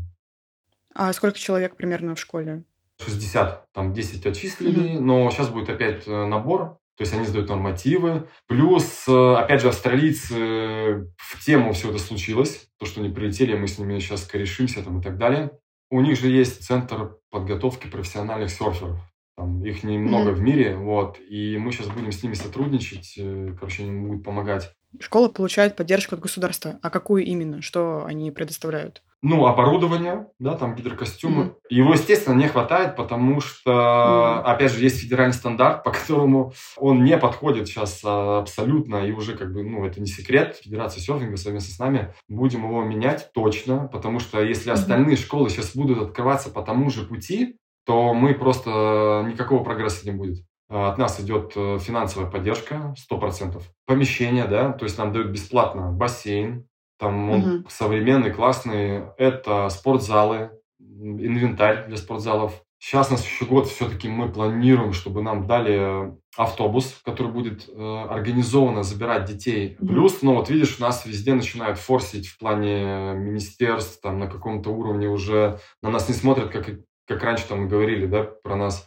[0.94, 2.62] А сколько человек примерно в школе?
[3.04, 5.04] 60, там 10 отчислили, угу.
[5.04, 8.28] но сейчас будет опять э, набор, то есть они сдают нормативы.
[8.46, 13.66] Плюс, э, опять же, австралийцы в тему все это случилось, то, что они прилетели, мы
[13.66, 15.50] с ними сейчас корешимся там и так далее.
[15.90, 19.00] У них же есть центр подготовки профессиональных серферов.
[19.36, 20.34] Там, их немного mm-hmm.
[20.34, 24.72] в мире, вот, и мы сейчас будем с ними сотрудничать, э, короче, они будут помогать.
[25.00, 26.78] Школа получает поддержку от государства.
[26.82, 27.60] А какую именно?
[27.60, 29.02] Что они предоставляют?
[29.22, 31.44] Ну, оборудование, да, там гидрокостюмы.
[31.44, 31.54] Mm-hmm.
[31.70, 34.42] Его, естественно, не хватает, потому что, mm-hmm.
[34.42, 39.34] опять же, есть федеральный стандарт, по которому он не подходит сейчас а, абсолютно, и уже
[39.34, 43.88] как бы, ну, это не секрет, Федерация серфинга совместно с нами будем его менять точно,
[43.90, 45.24] потому что если остальные mm-hmm.
[45.24, 50.44] школы сейчас будут открываться по тому же пути, то мы просто никакого прогресса не будет.
[50.68, 53.60] А, от нас идет э, финансовая поддержка 100%.
[53.86, 56.66] Помещение, да, то есть нам дают бесплатно бассейн,
[56.98, 57.68] там он угу.
[57.68, 59.02] современный, классный.
[59.18, 62.62] Это спортзалы, инвентарь для спортзалов.
[62.78, 68.82] Сейчас на следующий год все-таки мы планируем, чтобы нам дали автобус, который будет э, организованно
[68.82, 69.70] забирать детей.
[69.70, 69.86] Mm-hmm.
[69.86, 74.70] Плюс, ну вот видишь, у нас везде начинают форсить в плане министерств, там на каком-то
[74.70, 76.68] уровне уже на нас не смотрят как
[77.06, 78.86] как раньше там говорили, да, про нас.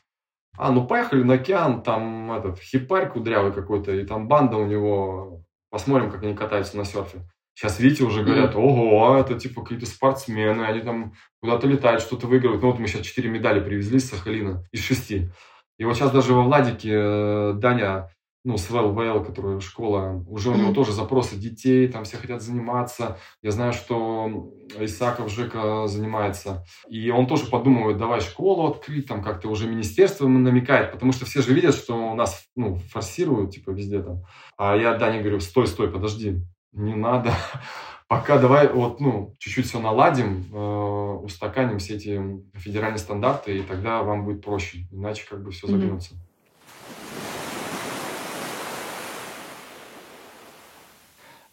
[0.57, 5.43] А, ну поехали на океан, там этот хипарь кудрявый какой-то, и там банда у него,
[5.69, 7.27] посмотрим, как они катаются на серфе.
[7.53, 12.61] Сейчас, видите, уже говорят, ого, это типа какие-то спортсмены, они там куда-то летают, что-то выигрывают.
[12.61, 15.31] Ну вот мы сейчас четыре медали привезли с Сахалина из шести.
[15.79, 18.11] И вот сейчас даже во Владике э, Даня
[18.43, 23.19] ну, с ВЛВЛ, которая школа, уже у него тоже запросы детей, там все хотят заниматься.
[23.41, 26.65] Я знаю, что Исаков Жека занимается.
[26.87, 31.41] И он тоже подумывает, давай школу открыть, там как-то уже министерство намекает, потому что все
[31.41, 34.23] же видят, что у нас ну, форсируют, типа, везде там.
[34.57, 37.33] А я Дане говорю, стой, стой, подожди, не надо.
[38.07, 40.57] Пока давай вот, ну, чуть-чуть все наладим, э,
[41.25, 42.21] устаканим все эти
[42.53, 44.87] федеральные стандарты, и тогда вам будет проще.
[44.91, 46.13] Иначе как бы все загнется.
[46.13, 46.26] Mm-hmm.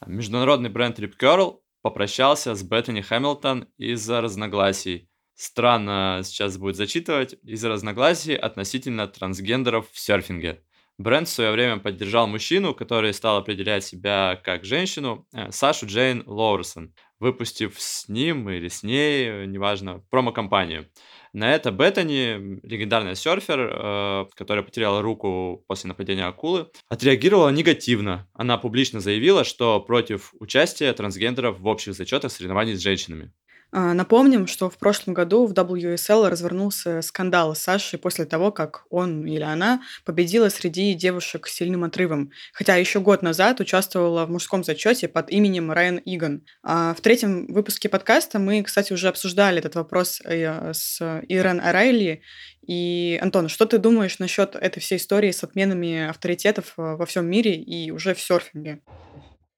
[0.06, 5.08] Международный бренд Rip Curl попрощался с Беттани Хэмилтон из-за разногласий.
[5.34, 10.62] Странно сейчас будет зачитывать, из-за разногласий относительно трансгендеров в серфинге.
[10.96, 16.22] Бренд в свое время поддержал мужчину, который стал определять себя как женщину, э, Сашу Джейн
[16.24, 20.88] Лоурсон, выпустив с ним или с ней, неважно, промо-компанию.
[21.34, 28.28] На это Беттани, легендарный серфер, э, которая потеряла руку после нападения акулы, отреагировала негативно.
[28.34, 33.32] Она публично заявила, что против участия трансгендеров в общих зачетах соревнований с женщинами.
[33.76, 38.84] А, напомним, что в прошлом году в WSL развернулся скандал с Сашей после того, как
[38.88, 44.30] он или она победила среди девушек с сильным отрывом, хотя еще год назад участвовала в
[44.30, 46.42] мужском зачете под именем Райан Иган.
[46.62, 52.22] А в третьем выпуске подкаста мы, кстати, уже обсуждали этот вопрос э, с Ирен Арайли.
[52.64, 57.26] И, Антон, что ты думаешь насчет этой всей истории с отменами авторитетов э, во всем
[57.26, 58.82] мире и уже в серфинге?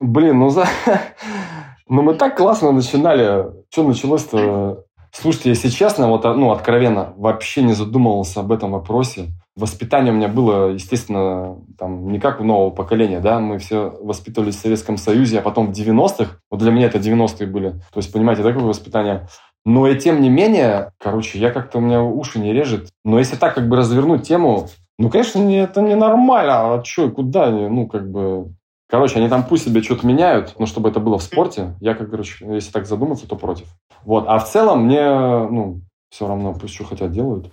[0.07, 0.66] Блин, ну за...
[1.88, 3.47] Ну, мы так классно начинали.
[3.71, 4.85] Что началось-то?
[5.12, 9.29] Слушайте, если честно, вот, ну, откровенно, вообще не задумывался об этом вопросе.
[9.55, 14.57] Воспитание у меня было, естественно, там, не как у нового поколения, да, мы все воспитывались
[14.57, 18.12] в Советском Союзе, а потом в 90-х, вот для меня это 90-е были, то есть,
[18.12, 19.29] понимаете, такое воспитание.
[19.64, 23.37] Но и тем не менее, короче, я как-то, у меня уши не режет, но если
[23.37, 28.11] так как бы развернуть тему, ну, конечно, не, это ненормально, а что, куда, ну, как
[28.11, 28.53] бы,
[28.88, 32.09] Короче, они там пусть себе что-то меняют, но чтобы это было в спорте, я, как,
[32.09, 33.66] короче, если так задуматься, то против.
[34.05, 34.27] Вот.
[34.29, 37.53] А в целом мне, ну, все равно, пусть что хотят делают.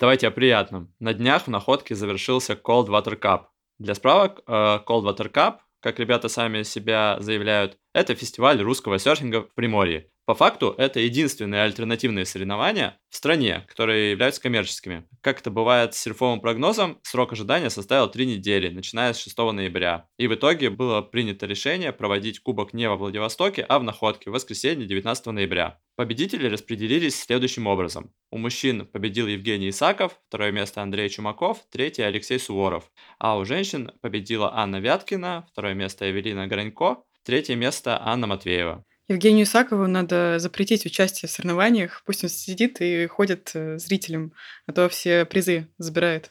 [0.00, 0.92] Давайте о приятном.
[0.98, 3.42] На днях в находке завершился Cold Water Cup.
[3.78, 4.52] Для справок, э,
[4.86, 10.08] Cold Water Cup, как ребята сами себя заявляют, это фестиваль русского серфинга в Приморье.
[10.30, 15.04] По факту, это единственные альтернативные соревнования в стране, которые являются коммерческими.
[15.22, 20.06] Как это бывает с серфовым прогнозом, срок ожидания составил 3 недели, начиная с 6 ноября.
[20.18, 24.34] И в итоге было принято решение проводить Кубок не во Владивостоке, а в Находке в
[24.34, 25.80] воскресенье 19 ноября.
[25.96, 28.12] Победители распределились следующим образом.
[28.30, 32.92] У мужчин победил Евгений Исаков, второе место Андрей Чумаков, третье Алексей Суворов.
[33.18, 38.84] А у женщин победила Анна Вяткина, второе место Эвелина Гранько, третье место Анна Матвеева.
[39.10, 42.02] Евгению Исакову надо запретить участие в соревнованиях.
[42.06, 44.32] Пусть он сидит и ходит э, зрителем,
[44.68, 46.30] а то все призы забирает.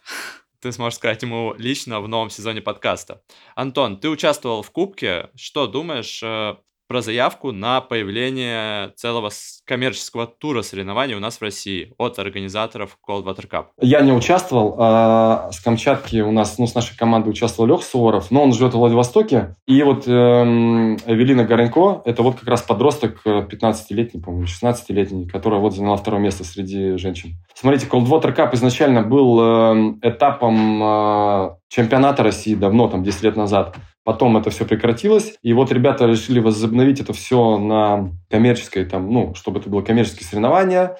[0.62, 3.22] Ты сможешь сказать ему лично в новом сезоне подкаста.
[3.56, 5.30] Антон, ты участвовал в Кубке.
[5.36, 6.56] Что думаешь э,
[6.90, 9.30] про заявку на появление целого
[9.66, 13.66] коммерческого тура соревнований у нас в России от организаторов Cold Water Cup.
[13.80, 14.76] Я не участвовал.
[14.80, 18.74] А с Камчатки у нас, ну, с нашей командой участвовал Лех Суворов, но он живет
[18.74, 19.56] в Владивостоке.
[19.68, 25.60] И вот эм, Эвелина Горенько, это вот как раз подросток 15-летний, э, по-моему, 16-летний, которая
[25.60, 27.36] вот заняла второе место среди женщин.
[27.54, 33.38] Смотрите, Cold Water Cup изначально был э, этапом э, чемпионата России давно, там, 10 лет
[33.38, 33.78] назад.
[34.04, 39.34] Потом это все прекратилось, и вот ребята решили возобновить это все на коммерческой, там, ну,
[39.36, 40.98] чтобы это было коммерческие соревнования.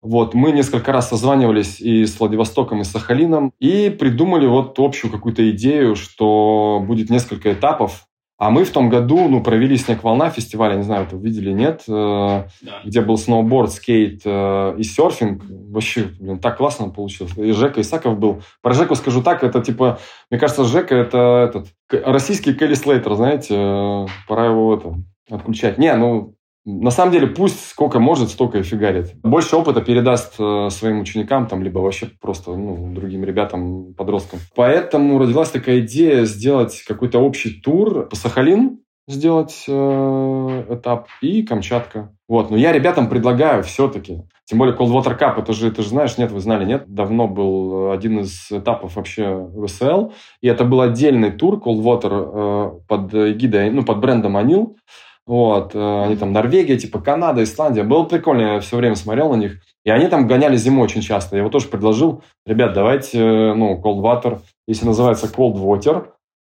[0.00, 5.12] Вот, мы несколько раз созванивались и с Владивостоком, и с Сахалином, и придумали вот общую
[5.12, 8.06] какую-то идею, что будет несколько этапов,
[8.42, 11.92] а мы в том году, ну, провели «Снег-волна» фестиваль, не знаю, вы видели, нет, э,
[11.92, 12.80] да.
[12.84, 15.44] где был сноуборд, скейт э, и серфинг.
[15.48, 17.34] Вообще, блин, так классно получилось.
[17.36, 18.42] И Жека Исаков был.
[18.60, 21.68] Про Жеку скажу так, это типа, мне кажется, Жека это этот
[22.04, 24.94] российский Келли Слейтер, знаете, э, пора его это,
[25.30, 25.78] отключать.
[25.78, 29.14] Не, ну, на самом деле, пусть сколько может, столько и фигарит.
[29.22, 34.38] Больше опыта передаст э, своим ученикам, там, либо вообще просто ну, другим ребятам, подросткам.
[34.54, 42.14] Поэтому родилась такая идея сделать какой-то общий тур по Сахалин, сделать э, этап и Камчатка.
[42.28, 44.22] Вот, но я ребятам предлагаю все-таки.
[44.44, 46.84] Тем более Cold Water Cup, это же, ты же знаешь, нет, вы знали, нет?
[46.86, 52.80] Давно был один из этапов вообще ВСЛ, и это был отдельный тур Cold Water э,
[52.86, 54.76] под эгидой, ну, под брендом Анил.
[55.26, 57.84] Вот, э, они там Норвегия, типа Канада, Исландия.
[57.84, 59.60] Было прикольно, я все время смотрел на них.
[59.84, 61.36] И они там гоняли зимой очень часто.
[61.36, 66.08] Я вот тоже предложил, ребят, давайте, э, ну, cold water, если называется cold water,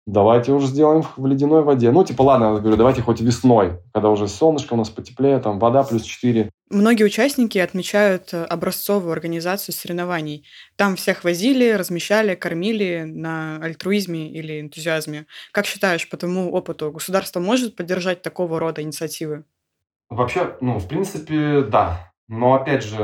[0.06, 1.90] давайте уже сделаем в ледяной воде.
[1.90, 5.58] Ну, типа, ладно, я говорю, давайте хоть весной, когда уже солнышко у нас потеплее, там
[5.58, 6.50] вода плюс 4.
[6.70, 10.44] Многие участники отмечают э, образцовую организацию соревнований.
[10.76, 15.26] Там всех возили, размещали, кормили на альтруизме или энтузиазме.
[15.52, 19.44] Как считаешь, по тому опыту, государство может поддержать такого рода инициативы?
[20.08, 22.12] Вообще, ну, в принципе, да.
[22.28, 22.96] Но, опять же,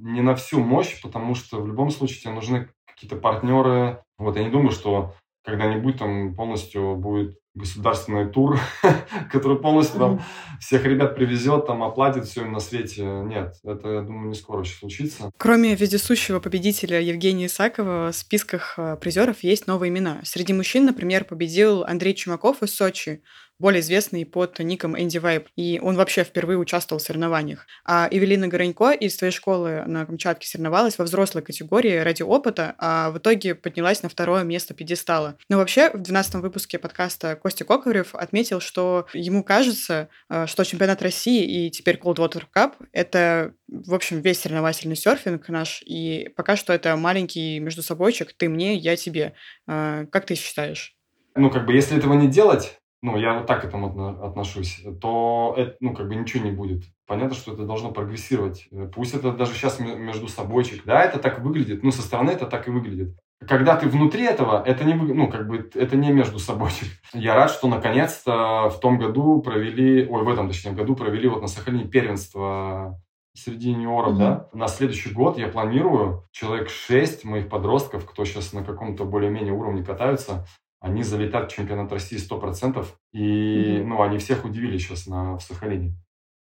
[0.00, 4.02] не на всю мощь, потому что в любом случае тебе нужны какие-то партнеры.
[4.18, 8.58] Вот я не думаю, что когда-нибудь там полностью будет государственный тур,
[9.32, 10.22] который полностью там
[10.60, 13.04] всех ребят привезет, там оплатит все на свете.
[13.04, 15.30] Нет, это, я думаю, не скоро еще случится.
[15.36, 20.20] Кроме вездесущего победителя Евгения Исакова, в списках э, призеров есть новые имена.
[20.22, 23.22] Среди мужчин, например, победил Андрей Чумаков из Сочи.
[23.58, 27.66] более известный под ником Энди Вайп, и он вообще впервые участвовал в соревнованиях.
[27.84, 33.10] А Эвелина Горонько из твоей школы на Камчатке соревновалась во взрослой категории ради опыта, а
[33.10, 35.36] в итоге поднялась на второе место пьедестала.
[35.50, 41.02] Но вообще в 12 выпуске подкаста Костя Кокарев отметил, что ему кажется, э, что чемпионат
[41.02, 46.56] России и теперь Cold Water Cup— это, в общем, весь соревновательный серфинг наш, и пока
[46.56, 49.34] что это маленький между собойчик «ты мне, я тебе».
[49.66, 50.96] Э, как ты считаешь?
[51.34, 55.54] Ну, как бы, если этого не делать, ну, я вот так к этому отношусь, то,
[55.56, 56.84] это, ну, как бы ничего не будет.
[57.06, 58.68] Понятно, что это должно прогрессировать.
[58.94, 62.68] Пусть это даже сейчас между собойчик, да, это так выглядит, ну, со стороны это так
[62.68, 63.16] и выглядит.
[63.48, 66.70] Когда ты внутри этого, это не, ну, как бы, это не между собой.
[67.14, 71.40] Я рад, что наконец-то в том году провели, ой, в этом, точнее, году провели вот
[71.40, 73.00] на Сахалине первенство
[73.34, 74.18] среди юниоров, mm-hmm.
[74.18, 74.48] да.
[74.52, 79.82] На следующий год я планирую человек 6 моих подростков, кто сейчас на каком-то более-менее уровне
[79.82, 80.46] катаются,
[80.80, 83.84] они залетят в чемпионат России 100%, и, mm-hmm.
[83.84, 85.94] ну, они всех удивили сейчас на, в Сахалине.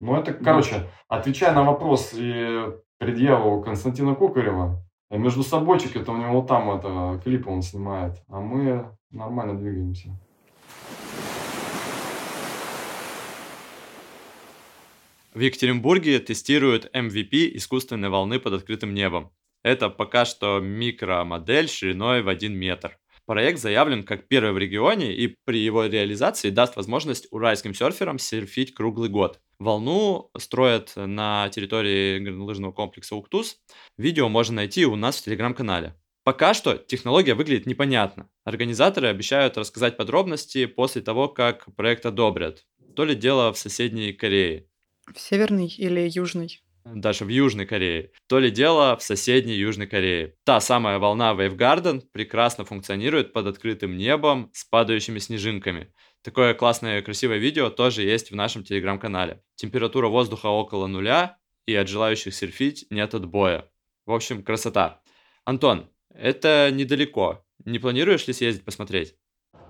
[0.00, 0.88] Ну, это, короче, mm-hmm.
[1.08, 2.64] отвечая на вопрос и
[2.98, 4.14] предъяву Константина
[5.10, 10.08] Кокарева, между собойчик, это у него там это, клипы он снимает, а мы нормально двигаемся.
[15.34, 19.30] В Екатеринбурге тестируют MVP искусственной волны под открытым небом.
[19.62, 22.98] Это пока что микромодель шириной в 1 метр.
[23.26, 28.74] Проект заявлен как первый в регионе и при его реализации даст возможность уральским серферам серфить
[28.74, 29.40] круглый год.
[29.58, 33.58] Волну строят на территории горнолыжного комплекса «Уктус».
[33.98, 35.94] Видео можно найти у нас в телеграм-канале.
[36.24, 38.28] Пока что технология выглядит непонятно.
[38.44, 42.66] Организаторы обещают рассказать подробности после того, как проект одобрят.
[42.94, 44.66] То ли дело в соседней Корее.
[45.12, 46.62] В северной или южной?
[46.84, 50.34] Даже в Южной Корее, то ли дело в соседней Южной Корее.
[50.44, 55.92] Та самая волна Wave Garden прекрасно функционирует под открытым небом с падающими снежинками.
[56.22, 59.42] Такое классное красивое видео тоже есть в нашем телеграм-канале.
[59.56, 63.64] Температура воздуха около нуля, и от желающих серфить нет отбоя.
[64.06, 65.00] В общем, красота.
[65.44, 67.44] Антон, это недалеко.
[67.64, 69.14] Не планируешь ли съездить посмотреть?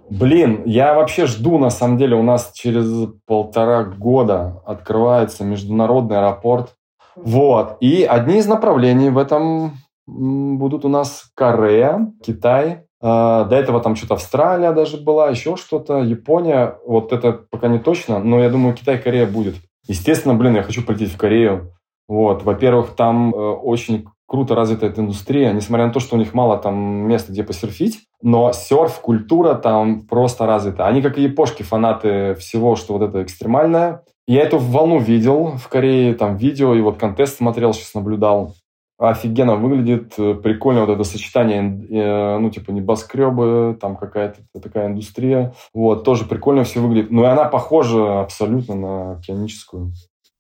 [0.09, 6.75] Блин, я вообще жду, на самом деле, у нас через полтора года открывается международный аэропорт
[7.17, 7.77] вот.
[7.81, 13.97] И одни из направлений в этом будут у нас Корея, Китай, а, до этого там
[13.97, 16.79] что-то Австралия даже была, еще что-то, Япония.
[16.87, 19.57] Вот это пока не точно, но я думаю, Китай, Корея будет.
[19.87, 21.73] Естественно, блин, я хочу полететь в Корею.
[22.09, 26.35] Вот, во-первых, там э, очень круто развита эта индустрия, несмотря на то, что у них
[26.35, 30.87] мало там места, где посерфить, но серф, культура там просто развита.
[30.87, 34.05] Они, как и япошки, фанаты всего, что вот это экстремальное.
[34.27, 38.55] Я эту волну видел в Корее, там видео, и вот контест смотрел, сейчас наблюдал.
[38.99, 45.55] Офигенно выглядит, э, прикольно вот это сочетание, э, ну, типа небоскребы, там какая-то такая индустрия.
[45.73, 47.11] Вот, тоже прикольно все выглядит.
[47.11, 49.93] Ну, и она похожа абсолютно на океаническую.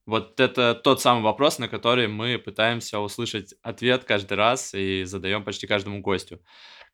[0.06, 5.44] Вот это тот самый вопрос, на который мы пытаемся услышать ответ каждый раз и задаем
[5.44, 6.40] почти каждому гостю.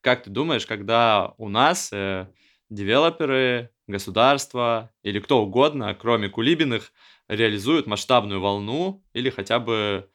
[0.01, 2.27] Как ты думаешь, когда у нас э,
[2.69, 6.91] девелоперы, государства или кто угодно, кроме Кулибиных,
[7.27, 10.09] реализуют масштабную волну или хотя бы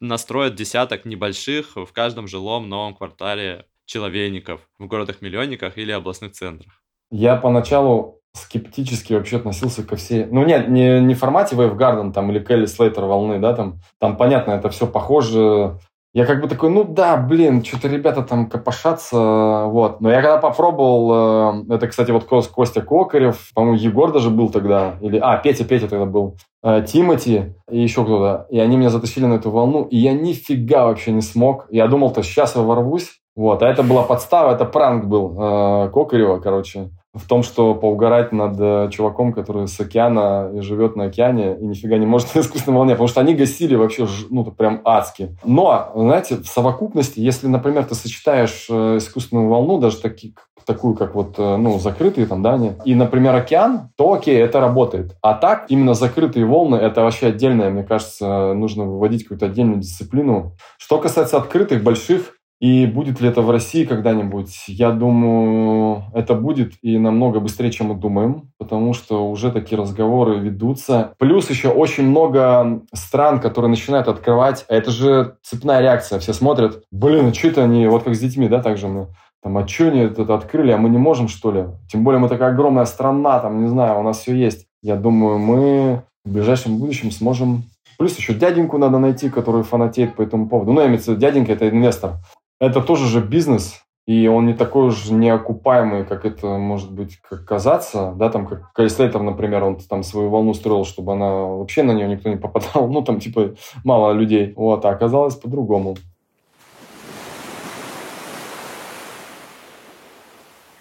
[0.00, 6.82] настроят десяток небольших в каждом жилом новом квартале человейников в городах-миллионниках или областных центрах.
[7.10, 10.24] Я поначалу скептически вообще относился ко всей...
[10.26, 13.80] Ну, нет, не, не в формате Wave Garden там, или Келли Слейтер волны, да, там,
[13.98, 15.78] там, понятно, это все похоже
[16.14, 20.00] я как бы такой, ну да, блин, что-то ребята там копошатся, вот.
[20.00, 24.94] Но я когда попробовал, э, это, кстати, вот Костя Кокарев, по-моему, Егор даже был тогда,
[25.00, 28.46] или, а, Петя, Петя тогда был, э, Тимати и еще кто-то.
[28.48, 31.66] И они меня затащили на эту волну, и я нифига вообще не смог.
[31.68, 33.64] Я думал-то, сейчас я ворвусь, вот.
[33.64, 38.56] А это была подстава, это пранк был э, Кокарева, короче в том, что поугарать над
[38.58, 42.76] э, чуваком, который с океана и живет на океане и нифига не может на искусственной
[42.76, 45.36] волне, потому что они гасили вообще, ну, прям адски.
[45.44, 50.34] Но, знаете, в совокупности, если, например, ты сочетаешь э, искусственную волну, даже таки,
[50.66, 55.16] такую, как вот, э, ну, закрытые там, да, и, например, океан, то окей, это работает.
[55.22, 60.56] А так, именно закрытые волны, это вообще отдельное, мне кажется, нужно выводить какую-то отдельную дисциплину.
[60.78, 64.64] Что касается открытых, больших, и будет ли это в России когда-нибудь?
[64.68, 70.38] Я думаю, это будет и намного быстрее, чем мы думаем, потому что уже такие разговоры
[70.38, 71.12] ведутся.
[71.18, 74.64] Плюс еще очень много стран, которые начинают открывать.
[74.68, 76.18] А это же цепная реакция.
[76.20, 79.08] Все смотрят, блин, а что это они, вот как с детьми, да, также мы
[79.42, 81.66] там, а что они это открыли, а мы не можем, что ли?
[81.90, 84.66] Тем более мы такая огромная страна, там, не знаю, у нас все есть.
[84.82, 87.64] Я думаю, мы в ближайшем будущем сможем
[87.96, 90.72] Плюс еще дяденьку надо найти, который фанатеет по этому поводу.
[90.72, 92.14] Ну, я имею в виду, дяденька– это инвестор
[92.60, 93.80] это тоже же бизнес.
[94.06, 98.72] и он не такой уж неокупаемый, как это может быть как казаться, да, там, как
[98.74, 102.88] Кайслейтер, например, он там свою волну строил, чтобы она вообще на нее никто не попадал,
[102.92, 105.96] ну, там, типа, мало людей, вот, а оказалось по-другому.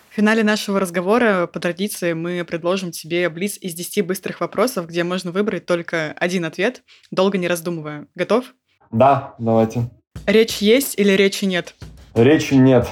[0.10, 5.04] В финале нашего разговора, по традиции, мы предложим тебе близ из 10 быстрых вопросов, где
[5.04, 8.06] можно выбрать только один ответ, долго не раздумывая.
[8.14, 8.54] Готов?
[8.92, 9.90] Да, давайте.
[10.26, 11.76] Речь есть или речи нет?
[12.16, 12.88] Речи нет.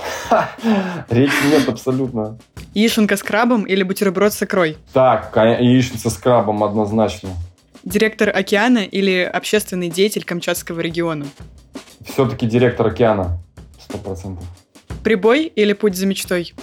[1.09, 2.37] Речи нет абсолютно.
[2.73, 4.77] Яишенка с крабом или бутерброд с икрой?
[4.91, 7.29] Так, яичница с крабом однозначно.
[7.83, 11.25] Директор океана или общественный деятель Камчатского региона?
[12.05, 13.39] Все-таки директор океана.
[13.79, 14.43] Сто процентов.
[15.03, 16.53] Прибой или путь за мечтой?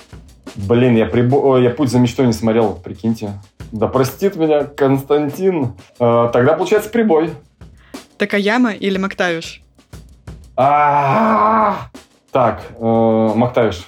[0.55, 1.59] Блин, я, прибо...
[1.59, 3.33] я путь за мечтой не смотрел, прикиньте.
[3.73, 5.75] Да простит меня Константин.
[5.99, 7.31] Э, тогда получается прибой.
[8.17, 9.63] Такаяма или Мактавиш?
[10.59, 11.93] Так,
[12.81, 13.87] э, Мактавиш.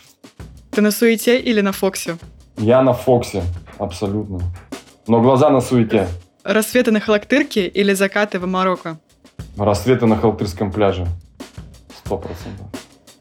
[0.70, 2.16] Ты на суете или на Фоксе?
[2.58, 3.42] Я на Фоксе,
[3.78, 4.38] абсолютно.
[5.08, 6.06] Но глаза на суете.
[6.44, 9.00] Рассветы на Халактырке или закаты в Марокко?
[9.56, 11.08] Рассветы на Халактырском пляже.
[12.04, 12.66] Сто процентов.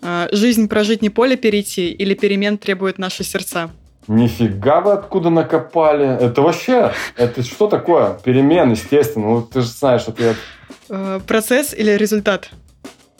[0.04, 3.72] А, жизнь прожить не поле перейти или перемен требует наши сердца?
[4.08, 6.06] Нифига вы откуда накопали?
[6.06, 8.14] Это вообще, это что такое?
[8.24, 9.26] Перемен, естественно.
[9.26, 10.36] Ну, ты же знаешь ответ.
[10.88, 12.52] А, процесс или результат?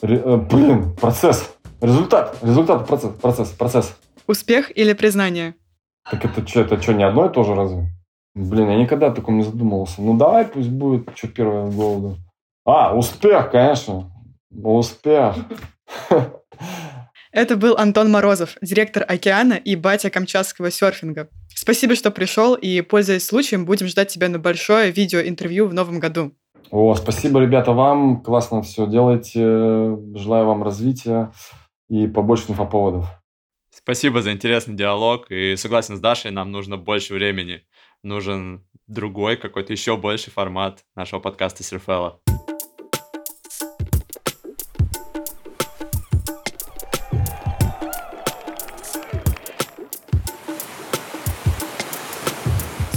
[0.02, 1.54] Ре, э, блин, процесс.
[1.82, 2.38] Результат.
[2.42, 3.98] Результат, процесс, процесс, процесс.
[4.28, 5.56] Успех или признание?
[6.10, 7.88] Так это что, это что, не одно и то же разве?
[8.36, 10.02] Блин, я никогда о таком не задумывался.
[10.02, 12.18] Ну давай, пусть будет, что первое в голову.
[12.66, 14.12] А, успех, конечно.
[14.52, 15.36] Успех.
[17.32, 21.30] Это был Антон Морозов, директор «Океана» и батя камчатского серфинга.
[21.54, 26.34] Спасибо, что пришел, и, пользуясь случаем, будем ждать тебя на большое видеоинтервью в новом году.
[26.72, 28.22] О, спасибо, ребята, вам.
[28.22, 29.98] Классно все делаете.
[30.14, 31.32] Желаю вам развития
[31.90, 33.08] и побольше инфоповодов.
[33.72, 35.32] Спасибо за интересный диалог.
[35.32, 37.64] И согласен с Дашей, нам нужно больше времени.
[38.04, 42.20] Нужен другой, какой-то еще больший формат нашего подкаста Серфела.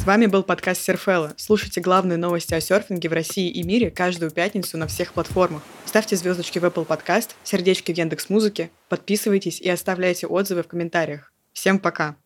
[0.02, 1.32] С вами был подкаст Серфелла.
[1.36, 5.62] Слушайте главные новости о серфинге в России и мире каждую пятницу на всех платформах.
[5.84, 11.32] Ставьте звездочки в Apple Podcast, сердечки в Яндекс Музыке, подписывайтесь и оставляйте отзывы в комментариях.
[11.52, 12.16] Всем пока!